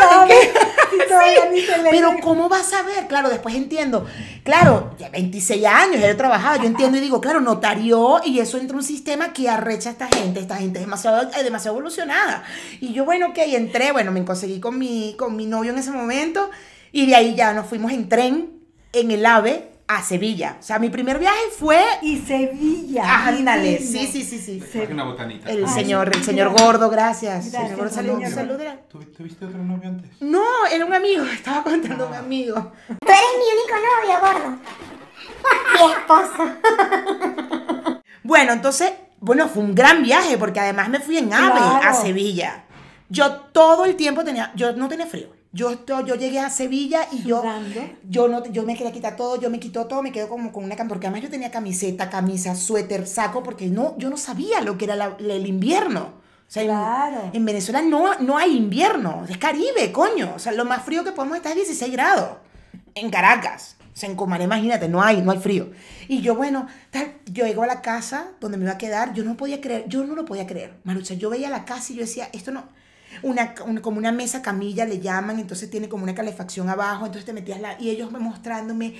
[1.83, 2.15] le Pero.
[2.23, 3.07] ¿cómo vas a ver?
[3.07, 4.07] Claro, después entiendo.
[4.43, 8.57] Claro, ya 26 años, ya he trabajado, yo entiendo y digo, claro, notarió y eso
[8.57, 10.39] entra un sistema que arrecha a esta gente.
[10.39, 12.43] Esta gente es demasiado, es demasiado evolucionada.
[12.81, 15.91] Y yo, bueno, ok, entré, bueno, me conseguí con mi, con mi novio en ese
[15.91, 16.49] momento
[16.91, 18.59] y de ahí ya nos fuimos en tren,
[18.93, 20.57] en el AVE, a Sevilla.
[20.59, 21.81] O sea, mi primer viaje fue...
[22.01, 23.27] Y Sevilla.
[23.27, 24.61] Ándale, sí, sí, sí, sí.
[24.91, 25.49] Una botanita.
[25.49, 27.51] El Ay, señor, el señor gordo, gracias.
[27.51, 28.63] Gracias, señor gordo, salud, salud, gordo.
[28.63, 30.11] era- ¿Tú tuviste otro novio antes?
[30.19, 32.73] No, era un amigo, estaba contando un amigo.
[32.87, 34.57] Tú eres mi único novio, gordo.
[35.73, 37.57] Mi esposo.
[38.23, 41.93] Bueno, entonces, bueno, fue un gran viaje porque además me fui en AVE a.
[41.93, 42.65] Sevilla.
[43.09, 45.29] Yo todo el tiempo tenía, yo no tenía frío.
[45.57, 47.81] Yo, to- yo llegué a Sevilla y yo, Sudando.
[48.07, 50.63] yo, no, yo me quería quitar todo, yo me quito todo, me quedo como con
[50.63, 54.61] una cam- porque además yo tenía camiseta, camisa, suéter, saco, porque no, yo no sabía
[54.61, 56.01] lo que era la- el invierno.
[56.47, 57.29] O sea, en- Claro.
[57.33, 60.33] en, Venezuela no, no hay invierno, es Caribe, coño.
[60.35, 62.37] O sea, lo más frío que podemos estar es 16 grados
[62.95, 63.75] en Caracas.
[63.93, 65.71] O sea, en Cumaná, imagínate, no hay, no hay frío.
[66.07, 69.23] Y yo, bueno, tal, yo llego a la casa donde me iba a quedar, yo
[69.23, 71.15] no podía creer, yo no lo podía creer, Marucha.
[71.15, 72.63] Yo veía la casa y yo decía, esto no,
[73.23, 77.33] una, como una mesa camilla le llaman, entonces tiene como una calefacción abajo, entonces te
[77.33, 78.95] metías la, y ellos me mostrándome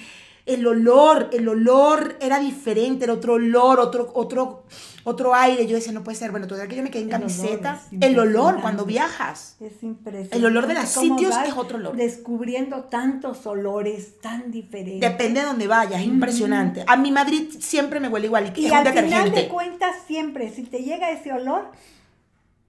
[0.48, 4.64] el olor, el olor era diferente, era otro olor, otro, otro,
[5.04, 5.68] otro aire.
[5.68, 8.18] Yo decía, no puede ser, bueno, todavía que yo me quedé en El camiseta, el
[8.18, 9.58] olor cuando viajas.
[9.60, 10.38] Es impresionante.
[10.38, 11.98] El olor de los sitios es otro olor.
[11.98, 15.02] Descubriendo tantos olores tan diferentes.
[15.02, 16.86] Depende de donde vayas, es impresionante.
[16.88, 19.42] A mi Madrid siempre me huele igual y, es un al final detergente.
[19.42, 21.72] de cuentas, siempre, si te llega ese olor,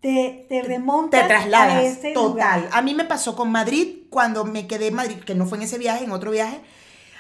[0.01, 2.61] te, te remontas te a trasladas, ese total.
[2.63, 2.69] lugar.
[2.73, 5.65] A mí me pasó con Madrid, cuando me quedé en Madrid, que no fue en
[5.65, 6.61] ese viaje, en otro viaje,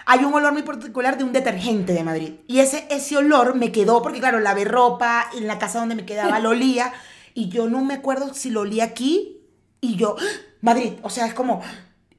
[0.07, 2.35] hay un olor muy particular de un detergente de Madrid.
[2.47, 6.07] Y ese, ese olor me quedó, porque claro, lavé ropa, en la casa donde me
[6.07, 6.93] quedaba lo olía,
[7.35, 9.43] y yo no me acuerdo si lo olía aquí,
[9.81, 10.25] y yo, ¡Ah!
[10.61, 11.63] Madrid, o sea, es como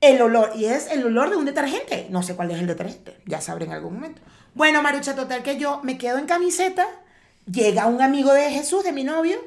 [0.01, 2.07] el olor, y es el olor de un detergente.
[2.09, 4.21] No sé cuál es el detergente, ya sabré en algún momento.
[4.55, 6.85] Bueno, Marucha, total que yo me quedo en camiseta,
[7.51, 9.37] llega un amigo de Jesús, de mi novio,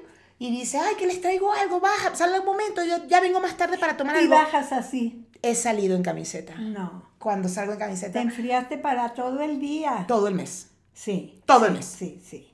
[0.46, 3.56] y dice, ay, que les traigo algo, baja, sale un momento, yo ya vengo más
[3.56, 4.34] tarde para tomar Y algo.
[4.34, 5.26] bajas así.
[5.42, 6.54] He salido en camiseta.
[6.56, 7.10] No.
[7.18, 10.04] Cuando salgo en Te camiseta, enfriaste para todo el día.
[10.08, 10.70] todo el mes.
[10.94, 11.40] Sí.
[11.46, 11.84] Todo el mes.
[11.86, 12.48] Sí, sí.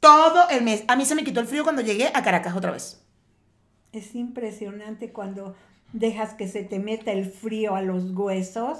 [0.00, 0.84] Todo el mes.
[0.88, 3.02] A mí se me quitó el frío cuando llegué a Caracas otra vez.
[3.92, 5.54] Es impresionante cuando
[5.92, 8.78] dejas que se te meta el frío a los huesos.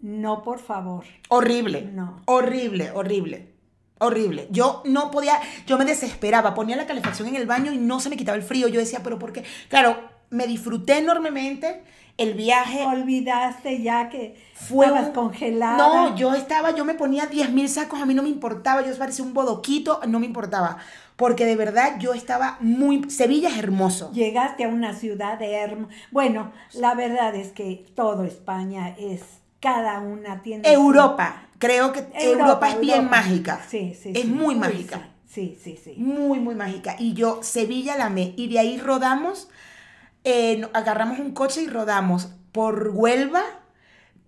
[0.00, 1.04] No, por favor.
[1.28, 1.82] Horrible.
[1.82, 2.22] No.
[2.26, 3.54] Horrible, horrible.
[3.98, 4.48] Horrible.
[4.50, 8.10] Yo no podía, yo me desesperaba, ponía la calefacción en el baño y no se
[8.10, 8.68] me quitaba el frío.
[8.68, 9.44] Yo decía, pero ¿por qué?
[9.68, 9.96] Claro,
[10.30, 11.82] me disfruté enormemente
[12.18, 12.84] el viaje.
[12.84, 15.76] Olvidaste ya que Fue estabas congelada.
[15.76, 18.96] No, yo estaba, yo me ponía 10 mil sacos, a mí no me importaba, yo
[18.96, 20.78] parecía un bodoquito, no me importaba.
[21.16, 23.10] Porque de verdad yo estaba muy...
[23.10, 24.12] Sevilla es hermoso.
[24.12, 25.94] Llegaste a una ciudad hermosa.
[26.10, 29.22] Bueno, la verdad es que todo España es,
[29.66, 30.64] cada una tiene...
[30.64, 33.16] su- Europa, creo que Europa, es bien Europa.
[33.16, 33.60] mágica.
[33.68, 34.12] Sí, sí.
[34.14, 34.28] Es sí.
[34.28, 35.08] muy Uy, mágica.
[35.26, 35.94] Sí, sí, sí.
[35.98, 36.96] Muy, muy mágica.
[36.98, 38.32] Y yo, Sevilla la amé.
[38.36, 39.48] Y de ahí rodamos,
[40.24, 43.42] eh, agarramos un coche y rodamos por Huelva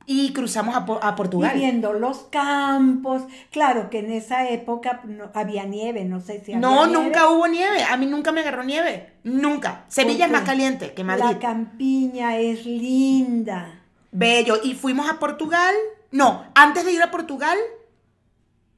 [0.04, 1.52] y cruzamos a, Y Portugal.
[1.56, 3.22] viendo los campos.
[3.50, 7.04] Claro que en esa época no, había nieve, no sé si había No, nieve.
[7.04, 7.82] nunca hubo nieve.
[7.84, 9.12] A mí nunca me agarró nieve.
[9.24, 9.84] Nunca.
[9.88, 11.24] Sevilla es más caliente que Madrid.
[11.24, 13.77] La campiña es linda.
[14.10, 14.58] Bello.
[14.62, 15.74] Y fuimos a Portugal.
[16.10, 17.58] No, antes de ir a Portugal,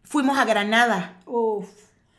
[0.04, 1.20] fuimos a Granada.
[1.26, 1.68] Uf.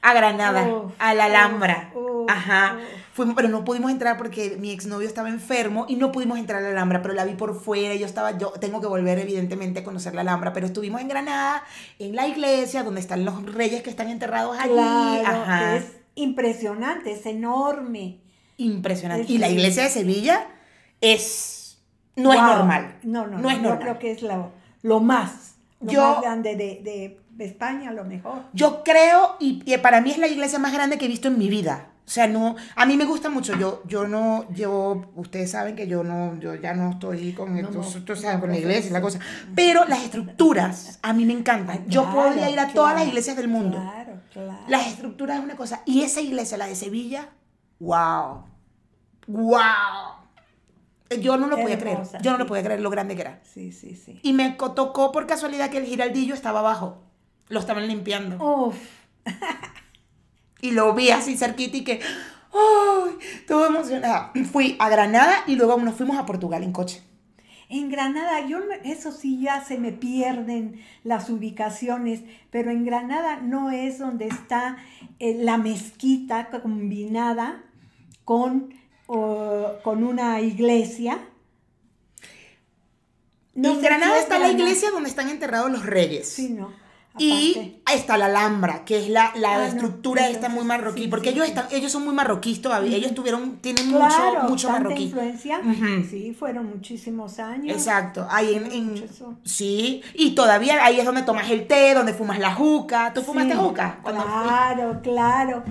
[0.04, 1.92] A Granada, Uf, a la Alhambra.
[1.94, 2.76] uf, Ajá.
[3.14, 6.64] Fuimos, pero no pudimos entrar porque mi exnovio estaba enfermo y no pudimos entrar a
[6.64, 7.94] la Alhambra, pero la vi por fuera.
[7.94, 11.08] y Yo estaba, yo tengo que volver evidentemente a conocer la Alhambra, pero estuvimos en
[11.08, 11.64] Granada,
[12.00, 14.72] en la iglesia donde están los reyes que están enterrados allí.
[14.74, 15.76] Claro, Ajá.
[15.76, 18.22] es impresionante, es enorme.
[18.58, 19.26] Impresionante.
[19.26, 20.48] es y la iglesia de Sevilla
[21.00, 21.61] es
[22.22, 22.96] no es normal.
[23.04, 23.50] No, no, No no.
[23.50, 23.80] es Yo normal.
[23.80, 28.04] creo que es lo, lo más, lo Yo- más grande de, de España, a lo
[28.04, 28.44] mejor.
[28.54, 31.38] Yo creo, y, y para mí es la iglesia más grande que he visto en
[31.40, 31.88] mi vida.
[32.06, 33.56] O sea, no, a mí me gusta mucho.
[33.58, 37.72] Yo, yo no, yo, ustedes saben que yo no, yo ya no estoy con, No,
[37.84, 39.20] sabes, no, con la iglesia y la cosa.
[39.56, 41.86] Pero las estructuras a mí me encantan.
[41.88, 43.78] Yo claro, podría ir a todas claro, las iglesias del mundo.
[43.78, 44.14] Claro.
[44.34, 44.58] claro.
[44.68, 45.84] Las estructuras es una cosa.
[45.86, 47.30] Y esa iglesia, la de Sevilla,
[47.80, 48.44] wow.
[49.28, 50.21] Wow.
[51.20, 52.00] Yo no lo podía creer.
[52.22, 53.40] Yo no lo podía creer lo grande que era.
[53.44, 54.20] Sí, sí, sí.
[54.24, 57.02] Y me tocó por casualidad que el giraldillo estaba abajo.
[57.50, 58.38] Lo estaban limpiando.
[58.44, 58.78] Uf,
[60.62, 62.02] Y lo vi así cerquita y que.
[62.54, 63.18] ¡Ay!
[63.48, 64.32] Todo emocionada.
[64.52, 67.02] Fui a Granada y luego nos fuimos a Portugal en coche.
[67.70, 73.72] En Granada, yo eso sí ya se me pierden las ubicaciones, pero en Granada no
[73.72, 74.76] es donde está
[75.20, 77.64] eh, la mezquita combinada
[78.26, 78.74] con,
[79.08, 81.20] o- con una iglesia.
[83.54, 86.28] No en Granada está la iglesia donde están enterrados los reyes.
[86.30, 86.80] Sí, no.
[87.18, 87.82] Y aparte.
[87.94, 91.08] está la Alhambra, que es la, la Ah, no, estructura esta entonces, muy marroquí, sí,
[91.10, 91.52] porque sí, ellos sí.
[91.52, 95.04] están, ellos son muy marroquíes todavía, ellos tuvieron, tienen Claro, mucho, mucho marroquí.
[95.04, 95.60] influencia.
[95.60, 96.08] Ujú.
[96.10, 97.76] Sí, fueron muchísimos años.
[97.76, 99.06] Exacto, ahí en, en-
[99.44, 103.12] sí, y todavía ahí es donde tomas el té, donde fumas la juca.
[103.14, 104.00] ¿Tú fumaste juca?
[104.02, 104.32] Cuando fui?
[104.32, 105.64] Claro, claro,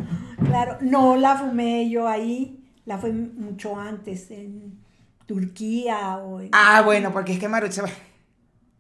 [0.44, 0.76] claro.
[0.82, 2.59] No la fumé yo ahí,
[2.90, 4.80] la fue mucho antes en
[5.24, 7.84] Turquía o en, Ah, bueno, porque es que Marucha,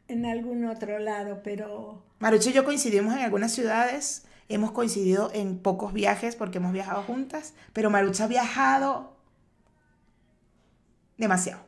[0.08, 5.58] en algún otro lado, pero Marucha y yo coincidimos en algunas ciudades, hemos coincidido en
[5.60, 9.16] pocos viajes porque hemos viajado juntas, pero Marucha ha viajado
[11.16, 11.60] demasiado,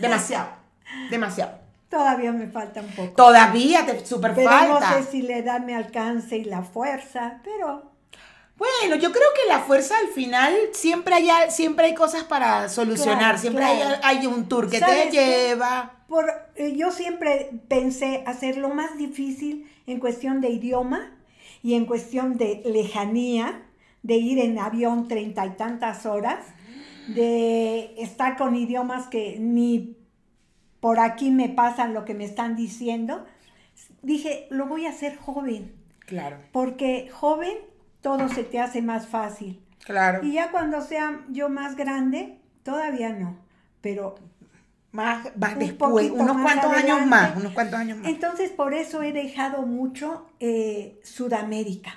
[0.00, 0.50] demasiado,
[1.10, 1.58] demasiado.
[1.88, 3.14] todavía me falta un poco.
[3.16, 4.92] Todavía te super Pero falta.
[4.92, 7.87] no sé si la edad me alcance y la fuerza, pero
[8.58, 13.18] Bueno, yo creo que la fuerza al final siempre hay, siempre hay cosas para solucionar,
[13.18, 14.00] Claro, siempre claro.
[14.02, 16.04] hay, hay un tour que te lleva.
[16.08, 21.16] por, eh, yo siempre pensé hacer lo más difícil en cuestión de idioma
[21.62, 23.62] y en cuestión de lejanía,
[24.02, 26.44] de ir en avión treinta y tantas horas,
[27.08, 29.96] de estar con idiomas que ni
[30.80, 33.24] por aquí me pasan lo que me están diciendo.
[34.02, 35.72] Dije, lo voy a hacer joven,
[36.06, 37.56] Claro, porque joven
[38.08, 39.60] todo se te hace más fácil.
[39.84, 40.24] claro.
[40.24, 43.36] Y ya cuando sea yo más grande, todavía no,
[43.82, 44.14] pero
[44.92, 48.08] Más, más un después, unos más cuantos años más, unos cuantos años más.
[48.08, 51.90] Entonces, por eso he dejado mucho eh, Sudamérica.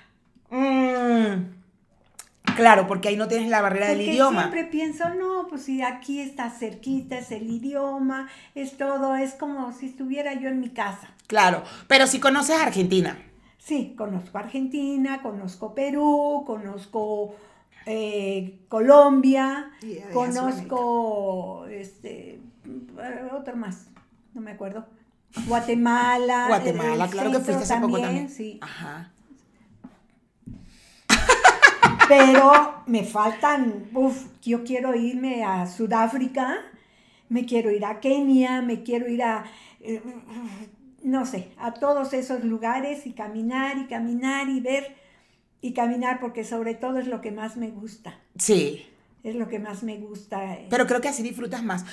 [0.49, 1.33] Mm,
[2.57, 4.41] claro, porque ahí no tienes la barrera del idioma.
[4.41, 9.71] siempre pienso, no, pues si aquí está cerquita, es el idioma, es todo, es como
[9.71, 11.07] si estuviera yo en mi casa.
[11.27, 13.17] Claro, pero si conoces Argentina.
[13.63, 17.35] Sí, conozco Argentina, conozco Perú, conozco
[17.85, 19.71] eh, Colombia,
[20.13, 23.85] conozco este, eh, otro más,
[24.33, 24.87] no me acuerdo.
[25.45, 26.45] Guatemala.
[26.47, 28.29] Guatemala, claro que fuiste hace poco también.
[28.29, 29.11] Sí, Ajá.
[32.07, 36.57] pero me faltan, uf, yo quiero irme a Sudáfrica,
[37.29, 39.45] me quiero ir a Kenia, me quiero ir a,
[39.81, 40.01] eh,
[41.03, 44.95] no sé, a todos esos lugares y caminar y caminar y ver
[45.61, 48.85] y caminar porque sobre todo es lo que más me gusta, Sí,
[49.23, 50.55] es lo que más me gusta.
[50.55, 50.67] eh.
[50.69, 51.85] pero creo que así disfrutas más.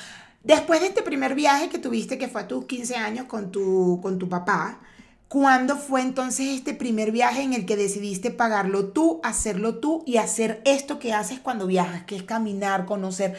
[0.45, 3.99] Después de este primer viaje que tuviste, que fue a tus 15 años con tu,
[4.01, 4.81] con tu papá,
[5.29, 10.17] ¿cuándo fue entonces este primer viaje en el que decidiste pagarlo tú, hacerlo tú y
[10.17, 13.37] hacer esto que haces cuando viajas, que es caminar, conocer?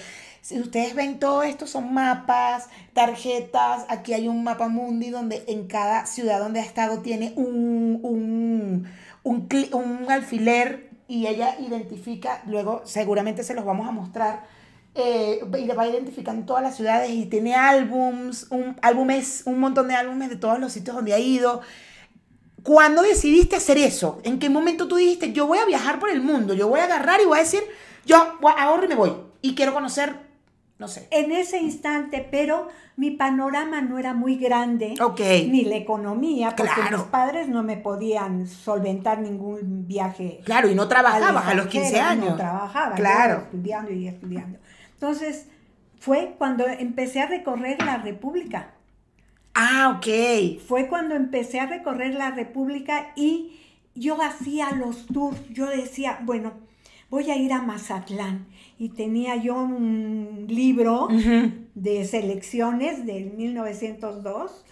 [0.50, 3.86] Si ustedes ven todo esto, son mapas, tarjetas.
[3.88, 8.88] Aquí hay un mapa mundi donde en cada ciudad donde ha estado tiene un, un,
[9.22, 14.48] un, un alfiler y ella identifica, luego seguramente se los vamos a mostrar,
[14.96, 19.94] eh, y va identificando todas las ciudades y tiene álbums, un, álbumes, un montón de
[19.94, 21.62] álbumes de todos los sitios donde ha ido.
[22.64, 24.20] ¿Cuándo decidiste hacer eso?
[24.24, 26.86] ¿En qué momento tú dijiste, yo voy a viajar por el mundo, yo voy a
[26.86, 27.62] agarrar y voy a decir,
[28.04, 28.18] yo
[28.58, 30.29] ahorro y me voy y quiero conocer,
[30.80, 31.08] no sé.
[31.12, 34.96] En ese instante, pero mi panorama no era muy grande.
[35.02, 35.20] Ok.
[35.50, 36.98] Ni la economía, porque Claro.
[36.98, 41.65] mis padres no me podían solventar ningún viaje Claro, y no al trabajabas a los
[41.65, 42.30] extranjero, 15 años.
[42.32, 43.42] No trabajaba, Claro.
[43.44, 44.58] estudiando y estudiando.
[44.94, 45.48] Entonces,
[46.00, 48.72] fue cuando empecé a recorrer la República.
[49.54, 50.60] Ah, ok.
[50.65, 53.60] Fue cuando empecé a recorrer la República y
[53.96, 55.38] yo hacía los tours.
[55.50, 56.54] Yo decía, bueno,
[57.10, 58.48] voy a ir a Mazatlán.
[58.78, 61.08] Y tenía yo un libro
[61.76, 64.63] de selecciones del 1902,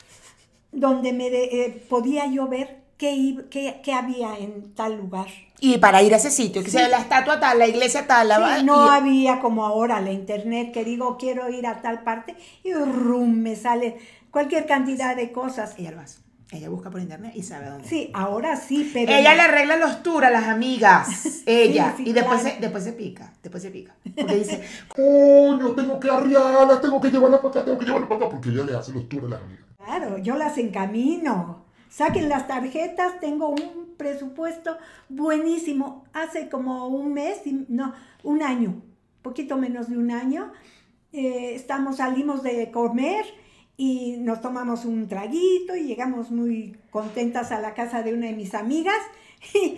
[0.72, 5.28] donde me de- eh, podía yo ver qué, qué- qué había en tal lugar.
[5.60, 6.78] Y para ir a ese sitio, que Sí.
[6.78, 10.12] sea la estatua tal, la iglesia tal, la Sí, no y- había como ahora la
[10.12, 13.98] internet que digo quiero ir a tal parte y rum, me sale
[14.32, 15.76] cualquier cantidad de cosas.
[15.80, 16.20] Lo hace.
[16.50, 17.88] Ella busca por internet y sabe dónde.
[17.88, 21.44] Sí, ahora sí, pero Ella le arregla los tours a las amigas.
[21.46, 21.94] Ella.
[21.98, 22.56] sí, y después, claro.
[22.56, 23.34] se, después se pica.
[23.44, 23.96] Después se pica.
[24.16, 28.22] Porque dice, Coño, tengo que arriarla, tengo que llevarla para acá, tengo que llevarla para
[28.22, 29.66] acá, porque ella le hace los tours a las amigas.
[29.78, 31.66] claro, yo las encamino.
[31.90, 34.78] Saquen las tarjetas, tengo un presupuesto
[35.10, 36.06] buenísimo.
[36.14, 38.82] Hace como un mes, no, un año,
[39.22, 40.52] poquito menos de un año,
[41.12, 43.26] eh, estamos, salimos de comer
[43.78, 48.34] y nos tomamos un traguito y llegamos muy contentas a la casa de una de
[48.34, 48.98] mis amigas.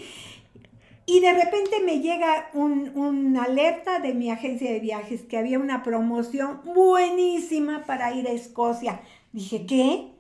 [1.12, 5.58] Y de repente me llega un, una alerta de mi agencia de viajes que había
[5.58, 9.02] una promoción buenísima para ir a Escocia.
[9.32, 10.12] Dije, ¿qué?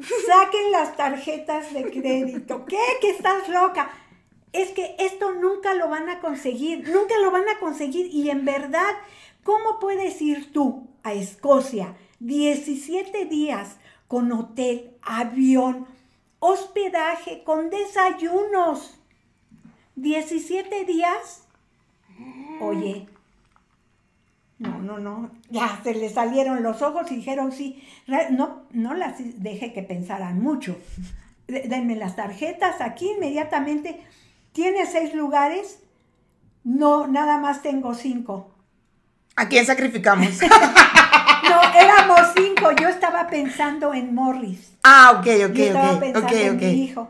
[0.00, 2.66] Saquen las tarjetas de crédito.
[2.66, 2.78] ¿Qué?
[3.00, 3.90] ¿Que estás loca?
[4.52, 8.06] Es que esto nunca lo van a conseguir, nunca lo van a conseguir.
[8.06, 8.94] Y en verdad,
[9.42, 13.76] ¿cómo puedes ir tú a Escocia 17 días
[14.08, 15.86] con hotel, avión,
[16.38, 18.98] hospedaje, con desayunos?
[19.96, 21.44] 17 días.
[22.60, 23.06] Oye,
[24.58, 27.82] no, no, no, ya se le salieron los ojos y dijeron sí.
[28.30, 30.78] No, no las dejé que pensaran mucho.
[31.48, 34.00] De- Denme las tarjetas aquí inmediatamente.
[34.52, 35.80] ¿Tiene seis lugares?
[36.62, 38.52] No, nada más tengo cinco.
[39.34, 40.28] ¿A quién sacrificamos?
[42.34, 42.70] Cinco.
[42.72, 44.72] Yo estaba pensando en Morris.
[44.82, 46.00] ah, ok, ok, Yo estaba ok.
[46.00, 47.08] pensando en mi hijo.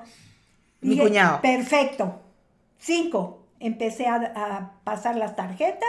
[0.81, 1.41] Mi cuñado.
[1.41, 2.21] Perfecto.
[2.79, 3.39] Cinco.
[3.61, 5.89] Empecé a, a pasar las tarjetas,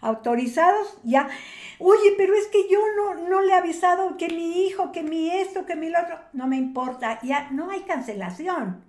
[0.00, 1.28] autorizados, ya.
[1.78, 5.30] Oye, pero es que yo no, no le he avisado que mi hijo, que mi
[5.30, 6.18] esto, que mi lo otro.
[6.32, 7.20] No me importa.
[7.22, 8.82] Ya no hay cancelación.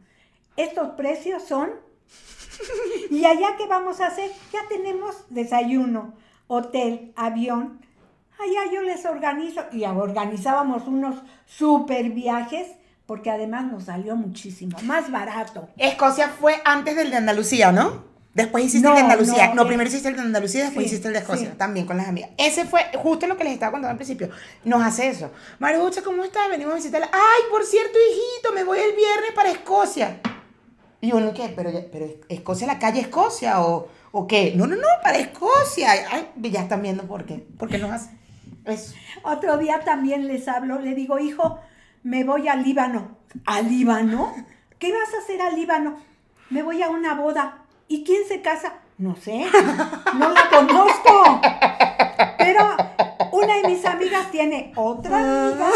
[0.56, 1.70] Estos precios son.
[3.12, 4.32] Y allá, ¿qué vamos a hacer?
[4.52, 6.16] Ya tenemos desayuno,
[6.48, 7.86] hotel, avión.
[8.40, 12.68] Allá yo les organizo y organizábamos unos super viajes
[13.08, 15.70] porque además nos salió muchísimo más barato.
[15.78, 18.06] Escocia fue antes del de Andalucía, ¿no?
[18.34, 19.48] Después hiciste No, el de Andalucía.
[19.48, 21.50] No, no, eh, primero hiciste el de Andalucía, después sí, hiciste el de Escocia.
[21.52, 21.58] sí.
[21.58, 22.30] También con las amigas.
[22.38, 24.30] Ese fue justo lo que les estaba contando al principio.
[24.64, 25.32] Nos hace eso.
[25.58, 26.48] Marucha, ¿cómo estás?
[26.50, 27.10] Venimos a visitarla.
[27.12, 30.20] Ay, por cierto, hijito, me voy el viernes para Escocia.
[31.02, 31.52] Y uno, ¿qué?
[31.56, 34.54] ¿Pero, pero Escocia, la calle Escocia o, o qué?
[34.56, 35.92] No, no, no, para Escocia.
[36.12, 37.44] Ay, ya están viendo por qué.
[37.58, 38.12] ¿Por qué nos hace
[38.68, 38.94] eso?
[39.24, 41.60] Otro día también les hablo, le digo, hijo,
[42.04, 43.18] me voy al Líbano.
[43.46, 44.34] ¿Al Líbano?
[44.80, 46.00] ¿Qué vas a hacer al Líbano?
[46.50, 47.66] Me voy a una boda.
[47.88, 48.74] ¿Y quién se casa?
[48.98, 49.46] No sé,
[50.16, 51.42] no la conozco.
[52.38, 52.76] Pero
[53.32, 55.70] una de mis amigas tiene otra amiga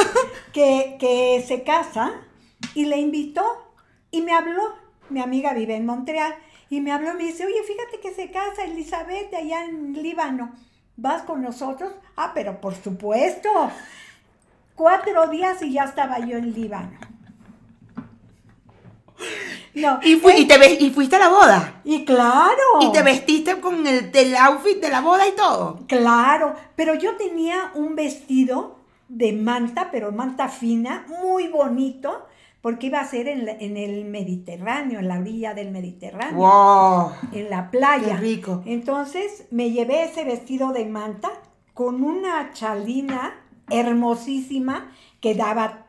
[0.54, 2.12] que, se casa
[2.74, 3.44] y le invitó
[4.10, 4.76] y me habló.
[5.10, 6.34] Mi amiga vive en Montreal
[6.70, 10.54] y me habló y me dice, oye, fíjate que se casa Elizabeth allá en Líbano.
[10.98, 11.92] ¿Vas con nosotros?
[12.16, 13.50] Ah, pero por supuesto.
[14.76, 16.98] Cuatro días y ya estaba yo en Líbano.
[19.76, 21.82] No, Y, fui- y te y fuiste a la boda.
[21.84, 22.64] y claro.
[22.82, 25.80] Y te vestiste con el, el outfit de la boda y todo.
[25.88, 28.78] Claro, pero yo tenía un vestido
[29.08, 32.28] de manta, pero manta fina, muy bonito,
[32.62, 37.12] porque iba a ser en, la- en el Mediterráneo, en la orilla del Mediterráneo, ¡Wow!
[37.32, 38.16] en la playa.
[38.16, 38.62] Qué rico.
[38.66, 41.30] Entonces me llevé ese vestido de manta
[41.74, 43.34] con una chalina
[43.70, 45.86] hermosísima que daba,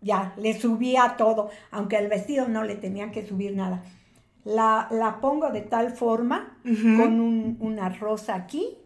[0.00, 3.82] ya, le subía todo, aunque al vestido no le tenían que subir nada.
[4.44, 8.76] La, la pongo de tal forma, con un- una rosa aquí,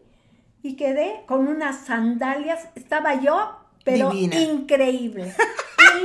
[0.61, 2.67] y quedé con unas sandalias.
[2.75, 3.51] Estaba yo,
[3.85, 4.35] pero Divina.
[4.41, 5.33] increíble.
[5.95, 6.01] Me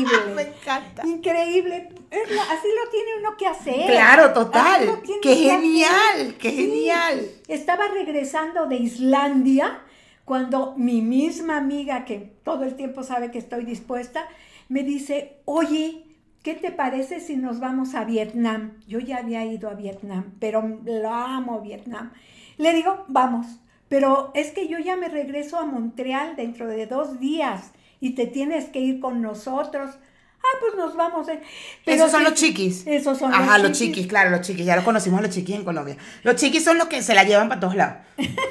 [0.00, 0.42] increíble.
[0.60, 1.06] encanta.
[1.06, 1.88] Increíble.
[2.10, 3.86] La- así lo tiene uno que hacer.
[3.86, 5.00] Claro, total.
[5.04, 6.56] Qué que genial, qué Sí.
[6.56, 7.24] genial.
[7.46, 9.80] Estaba regresando de Islandia
[10.24, 14.26] cuando mi misma amiga, que todo el tiempo sabe que estoy dispuesta,
[14.68, 16.04] me dice, oye,
[16.42, 18.72] ¿qué te parece si nos vamos a Vietnam?
[18.88, 22.12] Yo ya había ido a Vietnam, pero lo amo Vietnam.
[22.58, 23.46] Le digo, vamos,
[23.92, 28.26] pero es que yo ya me regreso a Montreal dentro de dos días y te
[28.26, 29.90] tienes que ir con nosotros.
[30.38, 31.28] Ah, pues nos vamos.
[31.28, 31.42] eh.
[31.84, 32.86] Pero Esos son sí, los chiquis.
[32.86, 34.64] Esos son Ajá, los los chiquis, claro, los chiquis.
[34.64, 35.98] Ya lo conocimos a los chiquis en Colombia.
[36.22, 37.96] Los chiquis son los que se la llevan para todos lados.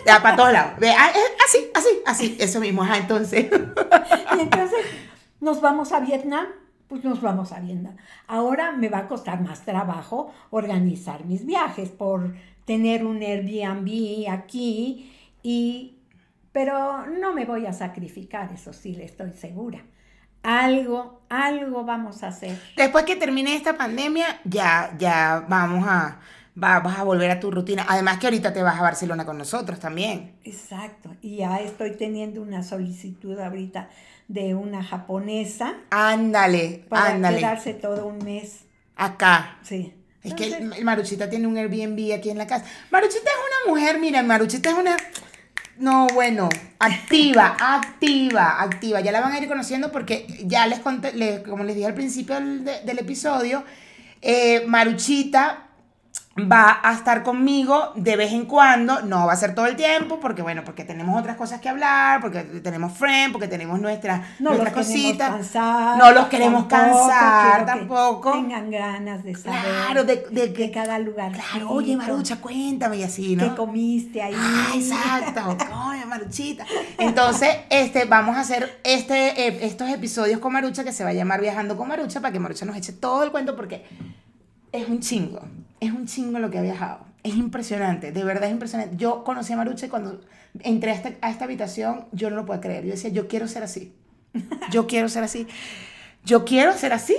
[0.06, 0.73] Ya, para todos lados.
[0.79, 2.37] Ah, eh, Así, así, así.
[2.39, 2.83] Eso mismo.
[2.83, 3.48] Ajá, entonces.
[4.37, 4.77] Y entonces
[5.39, 6.46] nos vamos a Vietnam,
[6.87, 7.98] pues nos vamos a Vietnam.
[8.27, 12.35] Ahora me va a costar más trabajo organizar mis viajes por
[12.65, 15.11] tener un Airbnb aquí
[15.44, 15.98] y
[16.52, 19.81] pero no me voy a sacrificar, eso sí, le estoy segura.
[20.44, 22.60] Algo, algo vamos a hacer.
[22.75, 26.19] Después que termine esta pandemia, ya, ya vamos a.
[26.62, 27.85] va- vas a volver a tu rutina.
[27.87, 30.33] Además que ahorita te vas a Barcelona con nosotros también.
[30.44, 31.15] Exacto.
[31.21, 33.89] Y ya estoy teniendo una solicitud ahorita
[34.27, 37.37] de una japonesa Ándale, para ándale.
[37.37, 38.65] quedarse todo un mes.
[38.96, 39.60] Acá.
[39.62, 39.94] Sí.
[40.23, 42.65] Es que Entonces- el- Maruchita tiene un Airbnb aquí en la casa.
[42.92, 44.98] Maruchita es una mujer, mira, Maruchita es una...
[45.78, 46.50] No, bueno,
[46.80, 49.02] activa, activa, activa.
[49.02, 51.94] Ya la van a ir conociendo porque ya les conté, les- como les dije al
[51.96, 53.63] principio del, de- del episodio,
[54.22, 55.67] eh, Maruchita
[56.40, 60.19] va a estar conmigo de vez en cuando, no va a ser todo el tiempo,
[60.21, 64.52] porque bueno, porque tenemos otras cosas que hablar, porque tenemos friend, porque tenemos nuestra, No
[64.52, 65.29] los nuestras queremos cositas.
[65.29, 65.98] cansar.
[65.98, 68.32] No los queremos tampoco, cansar tampoco.
[68.32, 69.60] Tengan ganas de saber.
[69.62, 71.34] Claro, de, de cada lugar.
[71.34, 73.50] Claro, oye Marucha, cuéntame y así, ¿no?
[73.50, 74.34] ¿Qué comiste ahí?
[74.36, 76.65] Ah, exacto, coño, Maruchita.
[76.98, 81.13] Entonces, este, vamos a hacer este, eh, estos episodios con Marucha que se va a
[81.13, 83.86] llamar Viajando con Marucha para que Marucha nos eche todo el cuento porque
[84.71, 85.42] es un chingo,
[85.82, 87.00] es un chingo lo que ha viajado.
[87.23, 88.96] Es impresionante, de verdad es impresionante.
[88.96, 90.21] Yo conocí a Marucha y cuando
[90.62, 92.86] entré a esta, a esta habitación, yo no lo puedo creer.
[92.86, 93.94] Yo decía, yo quiero ser así.
[94.71, 95.46] Yo quiero ser así.
[96.23, 97.15] Yo quiero ser así.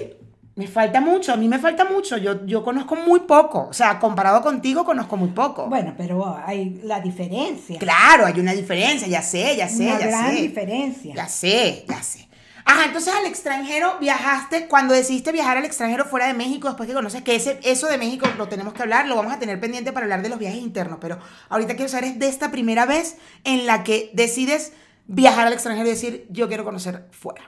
[0.55, 2.17] Me falta mucho, a mí me falta mucho.
[2.17, 3.67] Yo, yo conozco muy poco.
[3.69, 5.67] O sea, comparado contigo, conozco muy poco.
[5.67, 7.79] Bueno, pero hay la diferencia.
[7.79, 10.41] Claro, hay una diferencia, ya sé, ya sé, Una ya gran sé.
[10.43, 11.15] diferencia.
[11.15, 12.29] Ya sé, ya sé.
[12.65, 16.95] Ajá, entonces al extranjero viajaste, cuando decidiste viajar al extranjero fuera de México, después que
[16.95, 19.93] conoces que ese, eso de México lo tenemos que hablar, lo vamos a tener pendiente
[19.93, 23.17] para hablar de los viajes internos, pero ahorita quiero saber es de esta primera vez
[23.45, 24.73] en la que decides
[25.07, 27.43] viajar al extranjero y decir, yo quiero conocer fuera.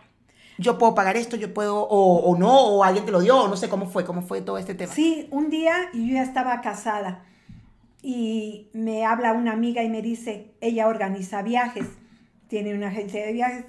[0.59, 3.49] Yo puedo pagar esto, yo puedo, o, o no, o alguien te lo dio, o
[3.49, 4.93] no sé cómo fue, cómo fue todo este tema.
[4.93, 7.25] Sí, un día yo ya estaba casada
[8.03, 11.87] y me habla una amiga y me dice, ella organiza viajes,
[12.49, 13.65] tiene una agencia de viajes,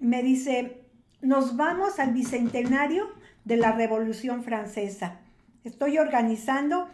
[0.00, 0.82] me dice,
[1.20, 3.08] nos vamos al bicentenario
[3.44, 5.20] de la Revolución Francesa.
[5.62, 6.88] Estoy organizando,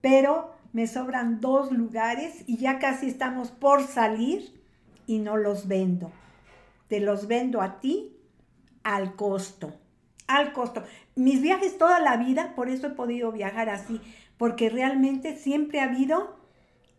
[0.00, 4.60] pero me sobran dos lugares y ya casi estamos por salir
[5.06, 6.10] y no los vendo.
[6.88, 8.16] Te los vendo a ti
[8.82, 9.72] al costo,
[10.26, 10.82] al costo.
[11.14, 14.00] Mis viajes toda la vida, por eso he podido viajar así,
[14.36, 16.40] porque realmente siempre ha habido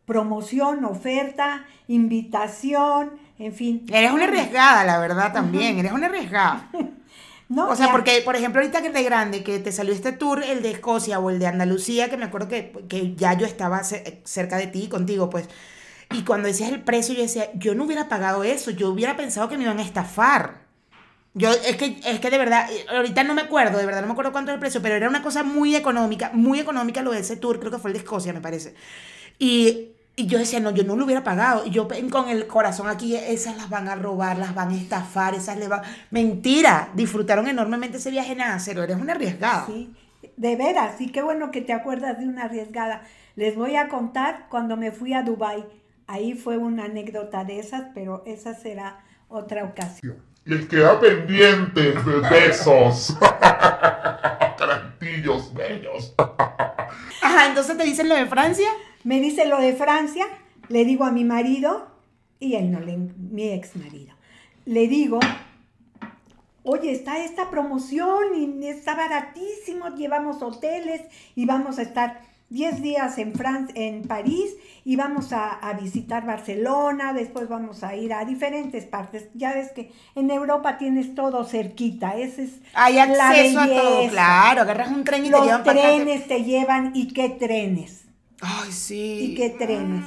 [0.05, 3.11] promoción, oferta, invitación,
[3.45, 3.85] en fin.
[3.91, 6.69] Eres una arriesgada, la verdad, también, eres una arriesgada.
[7.49, 7.69] ¿no?
[7.69, 10.43] O sea, Ya- porque, por ejemplo, ahorita que de grande, que te salió este tour,
[10.43, 13.83] el de Escocia o el de Andalucía, que me acuerdo que, que ya yo estaba
[13.83, 15.49] ce- cerca de ti, contigo, pues.
[16.11, 19.49] Y cuando decías el precio, yo decía, yo no hubiera pagado eso, yo hubiera pensado
[19.49, 20.61] que me iban a estafar.
[21.33, 24.07] Yo, es que, es que de verdad, eh, ahorita no me acuerdo, de verdad no
[24.07, 27.11] me acuerdo cuánto era el precio, pero era una cosa muy económica, muy económica lo
[27.11, 28.75] de ese tour, creo que fue el de Escocia, me parece.
[29.39, 31.65] Y, y yo decía, no, yo no lo hubiera pagado.
[31.65, 35.33] Y yo con el corazón aquí, esas las van a robar, las van a estafar,
[35.33, 35.81] esas le van...
[36.11, 39.65] Mentira, disfrutaron enormemente ese viaje, nada, cero, eres una arriesgada.
[39.67, 39.93] Sí,
[40.35, 43.03] de veras, sí, qué bueno que te acuerdas de una arriesgada.
[43.35, 45.65] Les voy a contar cuando me fui a Dubai.
[46.07, 50.17] Ahí fue una anécdota de esas, pero esa será otra ocasión.
[50.43, 53.15] Les queda pendiente de besos.
[54.57, 56.13] Caratillos bellos.
[56.17, 58.67] Ajá, entonces te dicen lo de Francia.
[59.03, 60.25] Me dice lo de Francia,
[60.69, 61.87] le digo a mi marido,
[62.39, 64.13] y él no, le, mi ex marido,
[64.65, 65.19] le digo,
[66.63, 71.01] oye, está esta promoción y está baratísimo, llevamos hoteles
[71.35, 76.25] y vamos a estar 10 días en, Fran- en París y vamos a, a visitar
[76.25, 79.29] Barcelona, después vamos a ir a diferentes partes.
[79.33, 84.09] Ya ves que en Europa tienes todo cerquita, ese es Hay la acceso a todo,
[84.09, 85.87] claro, agarras un tren y te Los llevan para acá.
[85.95, 88.05] trenes te llevan y qué trenes.
[88.41, 89.31] Ay, sí.
[89.31, 90.03] ¿Y qué trenes?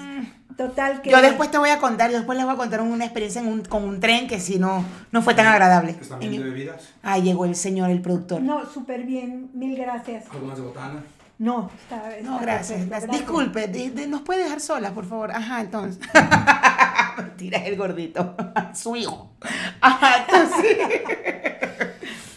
[0.57, 1.11] Total que...
[1.11, 3.49] Yo después te voy a contar, yo después les voy a contar una experiencia en
[3.49, 5.97] un- con un tren que si no, no fue tan agradable.
[6.01, 6.91] ¿Están En- viendo bebidas?
[7.03, 8.41] Ay, llegó el señor, el productor.
[8.43, 10.25] No, súper bien, mil gracias.
[10.31, 11.03] ¿Algo más de botana?
[11.39, 13.11] No, está, No, está gracias, perfecto, gracias.
[13.13, 15.33] Disculpe, di- di- ¿nos puede dejar solas, por favor?
[15.33, 15.99] Ajá, entonces.
[17.17, 18.37] Mentira, es el gordito.
[18.75, 19.33] Su hijo.
[19.81, 20.77] Ajá, entonces.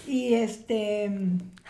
[0.07, 1.11] Y este...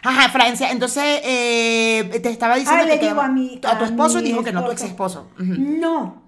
[0.04, 0.72] Ajá, Francia.
[0.72, 4.22] Entonces, eh, te estaba diciendo Ah, que le te- digo a mi- a tu esposo
[4.22, 5.30] dijo que no, tu ex esposo.
[5.36, 5.54] esposo.
[5.58, 6.22] No,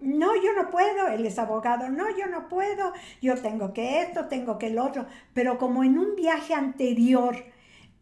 [0.00, 4.26] no, yo no puedo, él es abogado, no, yo no puedo, yo tengo que esto,
[4.26, 7.36] tengo que el otro, pero como en un viaje anterior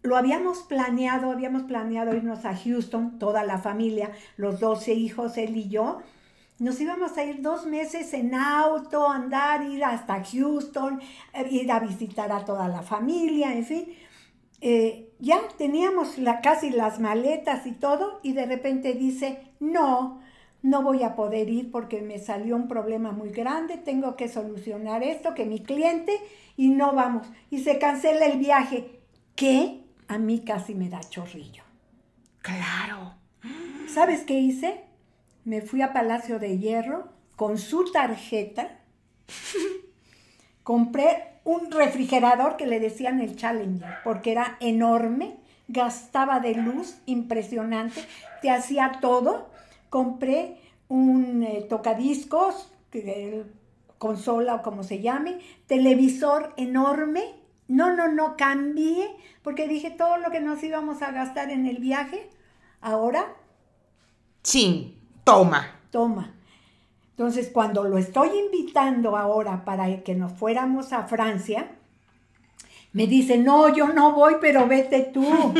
[0.02, 5.56] lo habíamos planeado, habíamos planeado irnos a Houston, toda la familia, los 12 hijos, él
[5.56, 6.00] y yo,
[6.58, 11.00] nos íbamos a ir dos meses en auto, andar, ir hasta Houston,
[11.34, 13.96] eh, ir a visitar a toda la familia, en fin.
[14.64, 20.20] Eh, ya teníamos la, casi las maletas y todo, y de repente dice, no,
[20.62, 25.02] no voy a poder ir porque me salió un problema muy grande, tengo que solucionar
[25.02, 26.16] esto, que mi cliente,
[26.56, 27.26] y no vamos.
[27.50, 29.00] Y se cancela el viaje,
[29.34, 31.64] que a mí casi me da chorrillo.
[32.40, 33.14] Claro.
[33.88, 34.84] ¿Sabes qué hice?
[35.44, 38.78] Me fui a Palacio de Hierro con su tarjeta.
[40.62, 45.36] Compré un refrigerador que le decían el Challenger, porque era enorme,
[45.68, 48.04] gastaba de luz impresionante,
[48.40, 49.50] te hacía todo.
[49.90, 50.56] Compré
[50.88, 52.68] un eh, tocadiscos
[53.98, 57.34] consola o como se llame, televisor enorme.
[57.68, 59.08] No, no, no, cambié,
[59.42, 62.28] porque dije todo lo que nos íbamos a gastar en el viaje,
[62.80, 63.34] ahora
[64.42, 65.80] Chin, toma.
[65.90, 66.34] toma.
[67.12, 71.70] Entonces, cuando lo estoy invitando ahora para que nos fuéramos a Francia,
[72.92, 75.24] me dice, no, yo no voy, pero vete tú.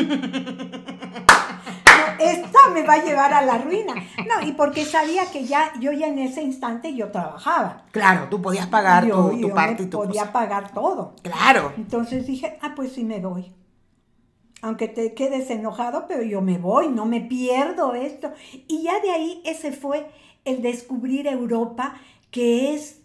[2.19, 3.95] Esta me va a llevar a la ruina.
[3.95, 7.85] No, y porque sabía que ya, yo ya en ese instante yo trabajaba.
[7.91, 10.33] Claro, tú podías pagar yo, tu, tu yo parte y tu podía cosa.
[10.33, 11.17] pagar todo.
[11.23, 11.73] Claro.
[11.77, 13.53] Entonces dije, ah, pues sí me voy.
[14.61, 18.33] Aunque te quedes enojado, pero yo me voy, no me pierdo esto.
[18.69, 20.09] Y ya de ahí ese fue
[20.45, 21.95] el descubrir Europa,
[22.31, 22.99] que es,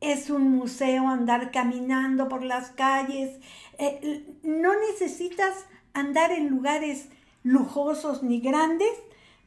[0.00, 3.38] es un museo, andar caminando por las calles.
[3.78, 5.54] Eh, no necesitas
[5.94, 7.08] andar en lugares
[7.42, 8.90] lujosos ni grandes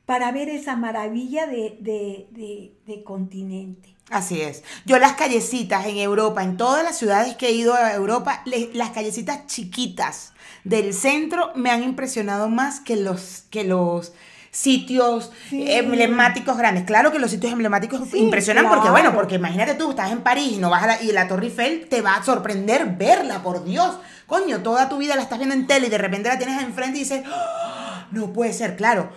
[0.05, 3.95] para ver esa maravilla de, de- de- continente.
[4.09, 4.63] Así es.
[4.85, 8.41] Yo las callecitas en Europa, en todas las ciudades que he ido a Europa,
[8.73, 14.13] las callecitas chiquitas del centro me han impresionado más que los, que los
[14.51, 15.65] sitios Sí.
[15.71, 16.83] emblemáticos grandes.
[16.85, 20.53] Claro que los sitios emblemáticos Sí, impresionan porque, bueno, porque imagínate tú, estás en París
[20.53, 23.63] y no vas a la, y la Torre Eiffel, te va a sorprender verla, por
[23.63, 23.97] Dios.
[24.27, 26.97] Coño, toda tu vida la estás viendo en tele y de repente la tienes enfrente
[26.97, 29.11] y dices, "Ah, no puede ser, claro.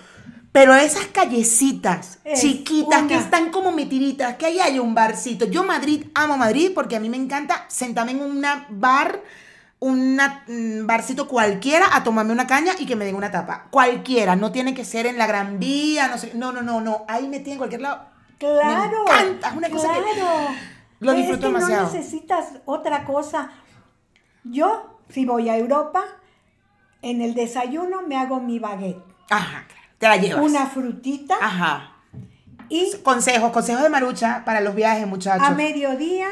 [0.52, 5.46] Pero esas callecitas Es chiquitas que están como metiditas, que ahí hay un barcito.
[5.46, 9.22] Yo Madrid, amo Madrid porque a mí me encanta sentarme en un bar,
[9.84, 13.66] un barcito cualquiera a tomarme una caña y que me den una tapa.
[13.70, 17.04] Cualquiera, no tiene que ser en la Gran Vía, no sé, no, no, no, no,
[17.08, 18.06] ahí me tiene en cualquier lado.
[18.38, 19.04] Claro.
[19.06, 20.54] Me encanta, es una cosa que claro.
[21.00, 21.86] lo Es disfruto que demasiado.
[21.88, 23.50] No necesitas otra cosa.
[24.44, 26.04] Yo, si voy a Europa,
[27.02, 30.44] en el desayuno me hago mi baguette, Ajá, claro, te la llevas.
[30.44, 31.96] una frutita Ajá.
[32.68, 35.44] y Consejos, consejos de Marucha para los viajes, muchachos.
[35.46, 36.28] a mediodía.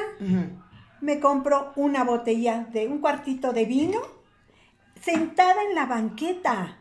[1.00, 4.00] Me compro una botella de un cuartito de vino
[5.02, 6.76] sentada en la banqueta,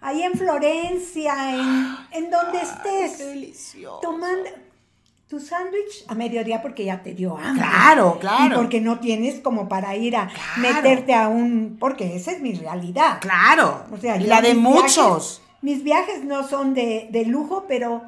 [0.00, 4.00] ahí en Florencia, en, en donde Qué estés, delicioso.
[4.02, 4.50] tomando
[5.28, 7.64] tu sándwich a mediodía porque ya te dio hambre.
[7.64, 8.54] Claro, claro.
[8.54, 10.60] Y porque no tienes como para ir a Claro.
[10.82, 11.76] meterte a un...
[11.80, 13.18] Porque esa es mi realidad.
[13.20, 13.84] Claro.
[13.90, 15.40] O sea, y la de muchos.
[15.40, 18.02] viajes- mis viajes no son de, de lujo, pero,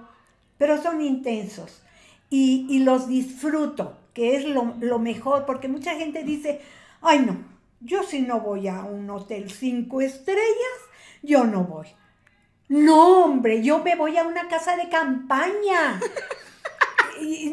[0.58, 1.82] pero son intensos.
[2.28, 6.62] Y, y los disfruto, que es lo, lo mejor, porque mucha gente dice,
[7.02, 7.36] ay no,
[7.80, 10.78] yo si no voy a un hotel cinco estrellas,
[11.22, 11.88] yo no voy.
[12.68, 16.00] No, hombre, yo me voy a una casa de campaña.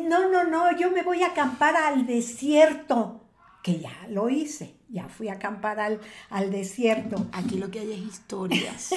[0.03, 3.21] No, no, no, yo me voy a acampar al desierto,
[3.61, 7.25] que ya lo hice, ya fui a acampar al, al desierto.
[7.31, 8.89] Aquí lo que hay es historias.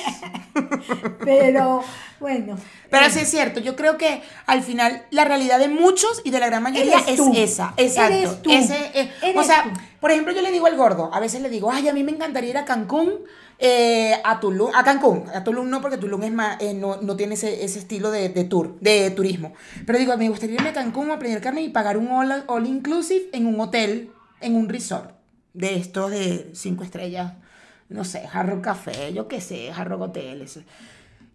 [1.25, 1.83] Pero
[2.21, 2.57] bueno.
[2.91, 6.31] Pero eh, sí es cierto, yo creo que al final la realidad de muchos y
[6.31, 7.33] de la gran mayoría es tú.
[7.35, 7.73] esa.
[7.79, 8.15] Exacto.
[8.15, 8.51] Eres tú.
[8.53, 9.81] Ese, eh, o sea, tú.
[9.99, 12.13] por ejemplo, yo le digo al gordo, a veces le digo, ay, a mí me
[12.13, 13.15] encantaría ir a Cancún,
[13.59, 17.17] eh, a Tulum, a Cancún, a Tulum no, porque Tulum es más, eh, no, no
[17.17, 19.55] tiene ese, ese estilo de, de tour, de turismo.
[19.87, 22.67] Pero digo, me gustaría irme a Cancún a Playa Carmen y pagar un all, all
[22.67, 24.11] inclusive en un hotel,
[24.43, 25.16] en un resort,
[25.57, 27.33] de estos de cinco estrellas,
[27.89, 30.61] no sé, Jarro Café, yo qué sé, Jarro Hotel, eso.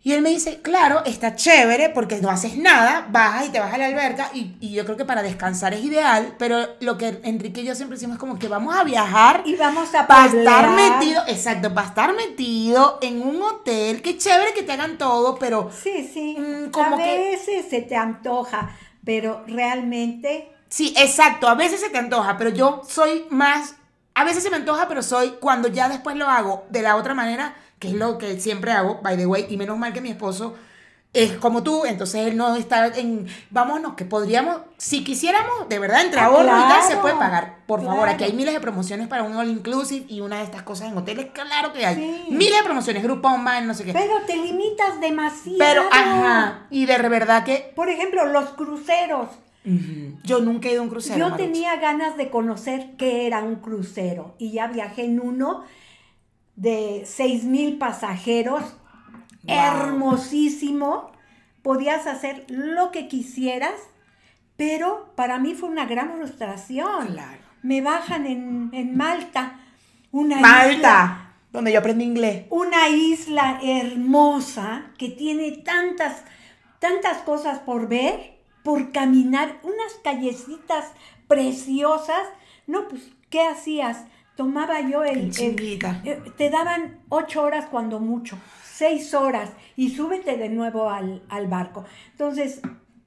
[0.04, 3.72] Y él me dice, claro, está chévere porque no haces nada, bajas y te vas
[3.72, 7.20] a la alberca y, y yo creo que para descansar es ideal, pero lo que
[7.24, 10.26] Enrique y yo siempre decimos es como que vamos a viajar Y vamos a para
[10.26, 15.38] estar metido, exacto, para estar metido en un hotel, qué chévere que te hagan todo,
[15.38, 16.36] pero Sí, sí.
[16.36, 21.90] Mm, como a que- veces se te antoja, pero realmente sí, exacto, a veces se
[21.92, 23.76] te antoja, pero yo soy más,
[24.14, 27.14] a veces se me antoja, pero soy cuando ya después lo hago de la otra
[27.14, 30.10] manera, que es lo que siempre hago, by the way, y menos mal que mi
[30.10, 30.56] esposo
[31.14, 36.02] es como tú, entonces él no está en, vámonos, que podríamos, si quisiéramos, de verdad,
[36.06, 37.56] entre Ah, ahorro y tal, se claro, puede pagar.
[37.66, 38.12] Por favor, claro.
[38.14, 40.98] aquí hay miles de promociones para un all inclusive y una de estas cosas en
[40.98, 41.96] hoteles, claro que hay.
[41.96, 42.26] Sí.
[42.30, 43.92] Miles de promociones, Groupon, Man, no sé qué.
[43.92, 45.58] Pero te limitas demasiado.
[45.60, 49.28] Pero, ajá, y de verdad que Por ejemplo, los cruceros.
[50.24, 51.18] Yo nunca he ido a un crucero.
[51.20, 51.44] Yo Marucha.
[51.46, 55.64] tenía ganas de conocer qué era un crucero y ya viajé en uno
[56.56, 58.62] de seis mil pasajeros,
[59.44, 59.56] Wow.
[59.56, 61.12] hermosísimo.
[61.64, 63.74] Podías hacer lo que quisieras,
[64.58, 67.08] pero para mí fue una gran frustración.
[67.08, 67.42] Claro.
[67.64, 69.60] Me bajan en, en Malta,
[70.12, 72.46] una isla- Malta, donde yo aprendí inglés.
[72.50, 76.24] una isla hermosa que tiene tantas,
[76.80, 80.92] tantas cosas por ver, por caminar, unas callecitas
[81.28, 82.28] preciosas.
[82.68, 84.06] No, pues, ¿qué hacías?
[84.36, 85.18] Tomaba yo el...
[85.44, 85.56] el-
[86.06, 91.48] eh, te daban ocho horas cuando mucho, seis horas, y súbete de nuevo al, al
[91.48, 91.86] barco.
[92.12, 92.62] Entonces,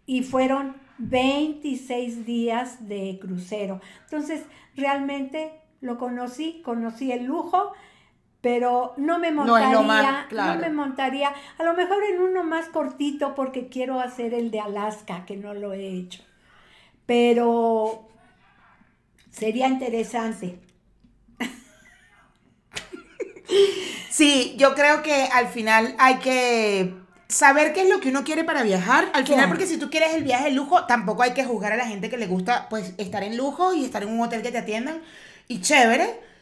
[0.07, 3.81] y fueron 26 días de crucero.
[4.05, 4.43] Entonces,
[4.77, 7.73] realmente lo conocí, conocí el lujo,
[8.45, 10.61] pero no me No montaría, no, más- claro.
[10.61, 15.25] me montaría, a lo mejor en uno más cortito porque quiero hacer el de Alaska,
[15.25, 16.23] que no lo he hecho.
[17.07, 18.07] Pero
[19.31, 20.59] sería interesante.
[24.11, 26.95] Sí, yo creo que al final hay que
[27.29, 29.05] saber qué es lo que uno quiere para viajar.
[29.15, 29.49] Al final, Claro.
[29.49, 32.11] porque si tú quieres el viaje de lujo, tampoco hay que juzgar a la gente
[32.11, 35.01] que le gusta pues estar en lujo y estar en un hotel que te atiendan.
[35.49, 36.34] Y chévere.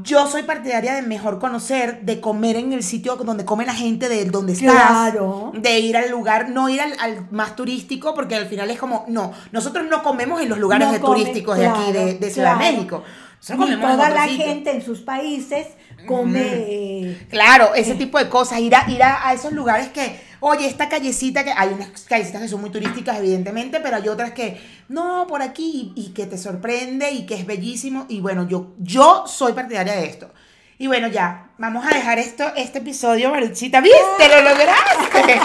[0.00, 4.08] Yo soy partidaria de mejor conocer, de comer en el sitio donde come la gente,
[4.08, 4.72] de donde estás.
[4.72, 5.52] Claro.
[5.54, 9.04] De ir al lugar, no ir al, al más turístico, porque al final es como,
[9.08, 12.30] no, nosotros no comemos en los lugares No de comen, turísticos de aquí, de, de
[12.30, 13.04] Ciudad claro, de México.
[13.38, 14.46] Nosotros Ni comemos en toda la sitio.
[14.46, 15.66] gente en sus países
[16.06, 20.20] come eh, Claro, ese tipo de cosas, ir a, ir a, a esos lugares que,
[20.40, 24.32] oye, esta callecita que hay unas callecitas que son muy turísticas, evidentemente, pero hay otras
[24.32, 28.06] que, no, por aquí, y, que te sorprende y que es bellísimo.
[28.08, 30.30] Y bueno, yo, yo soy partidaria de esto.
[30.78, 33.80] Y bueno, ya, vamos a dejar esto, este episodio, Maruchita.
[33.80, 34.28] ¿Viste?
[34.28, 35.40] ¡Lo lograste!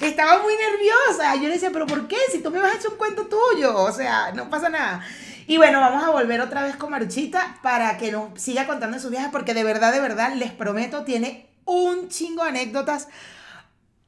[0.06, 1.36] Estaba muy nerviosa.
[1.36, 2.16] Yo le decía, ¿pero por qué?
[2.32, 3.76] Si tú me vas a echar un cuento tuyo.
[3.76, 5.06] O sea, no pasa nada.
[5.46, 9.12] Y bueno, vamos a volver otra vez con Maruchita para que nos siga contando sus
[9.12, 13.08] viajes, porque de verdad, de verdad, les prometo, tiene un chingo de anécdotas,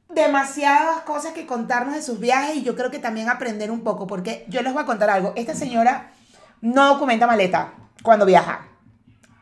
[0.09, 4.07] demasiadas cosas que contarnos de sus viajes y yo creo que también aprender un poco,
[4.07, 5.33] porque yo les voy a contar algo.
[5.35, 6.11] Esta señora
[6.61, 8.67] no documenta maleta cuando viaja.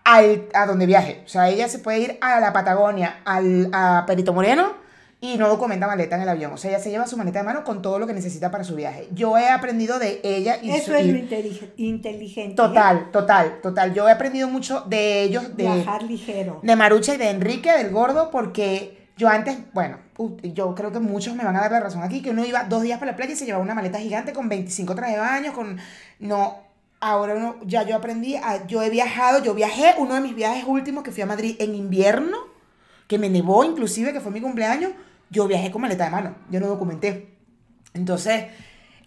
[0.05, 1.23] Al, a donde viaje.
[1.25, 4.82] O sea, ella se puede ir a la Patagonia, al, a Perito Moreno
[5.25, 6.51] y no documenta maleta en el avión.
[6.51, 8.65] O sea, ella se lleva su maleta de mano con todo lo que necesita para
[8.65, 9.07] su viaje.
[9.13, 12.51] Yo he aprendido de ella y Eso su- es lo intelig- inteligente.
[12.51, 12.55] ¿eh?
[12.55, 13.93] Total, total, total.
[13.93, 16.59] Yo he aprendido mucho de ellos, de, Viajar ligero.
[16.61, 19.97] de Marucha y de Enrique, del gordo, porque yo antes, bueno,
[20.43, 22.81] yo creo que muchos me van a dar la razón aquí, que uno iba dos
[22.83, 25.53] días para la playa y se llevaba una maleta gigante con 25 trajes de baño,
[25.53, 25.77] con...
[26.19, 26.57] No,
[26.99, 30.65] ahora uno, ya yo aprendí, a- yo he viajado, yo viajé, uno de mis viajes
[30.67, 32.37] últimos que fui a Madrid en invierno,
[33.07, 34.91] que me nevó inclusive, que fue mi cumpleaños,
[35.33, 37.35] yo viajé con maleta de mano, yo no documenté.
[37.93, 38.45] Entonces,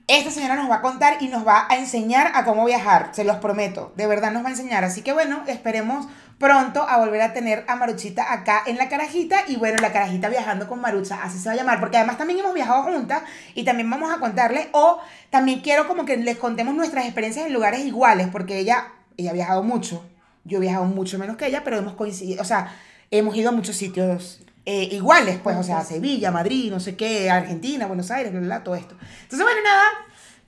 [0.09, 3.24] esta señora nos va a contar y nos va a enseñar a cómo viajar, se
[3.24, 4.85] los prometo, de verdad nos va a enseñar.
[4.85, 6.07] Así que bueno, esperemos
[6.39, 10.29] pronto a volver a tener a Maruchita acá en la carajita y bueno, la carajita
[10.29, 13.22] viajando con Marucha, así se va a llamar, porque además también hemos viajado juntas
[13.55, 14.99] y también vamos a contarles o
[15.31, 19.35] también quiero como que les contemos nuestras experiencias en lugares iguales, porque ella, ella ha
[19.35, 20.05] viajado mucho,
[20.45, 22.72] yo he viajado mucho menos que ella, pero hemos coincidido, o sea,
[23.11, 27.31] hemos ido a muchos sitios eh, iguales, pues, o sea, Sevilla, Madrid, no sé qué,
[27.31, 28.97] Argentina, Buenos Aires, bla, bla, bla, todo esto.
[29.23, 29.85] Entonces, bueno, nada,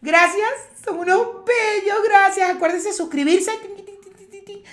[0.03, 0.51] gracias,
[0.85, 2.51] son unos bellos, gracias.
[2.51, 3.53] Acuérdense de suscribirse,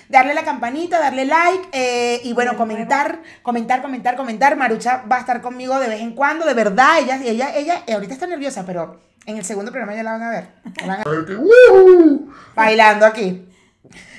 [0.08, 4.56] darle la campanita, darle like eh, y bueno, comentar, comentar, comentar, comentar.
[4.56, 7.94] Marucha va a estar conmigo de vez en cuando, de verdad, ella, ella, ella, eh,
[7.94, 10.48] ahorita está nerviosa, pero en el segundo programa ya la van a ver.
[12.54, 13.46] Bailando aquí.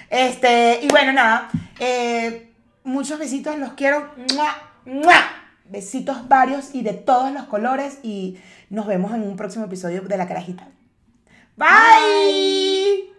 [0.10, 1.50] Este, y bueno, nada.
[1.80, 2.54] eh,
[2.84, 4.10] muchos besitos, los quiero.
[4.88, 5.20] ¡Mua!
[5.66, 8.00] Besitos varios y de todos los colores.
[8.04, 10.70] Y nos vemos en un próximo episodio de La Carajita.
[11.58, 13.17] Bye.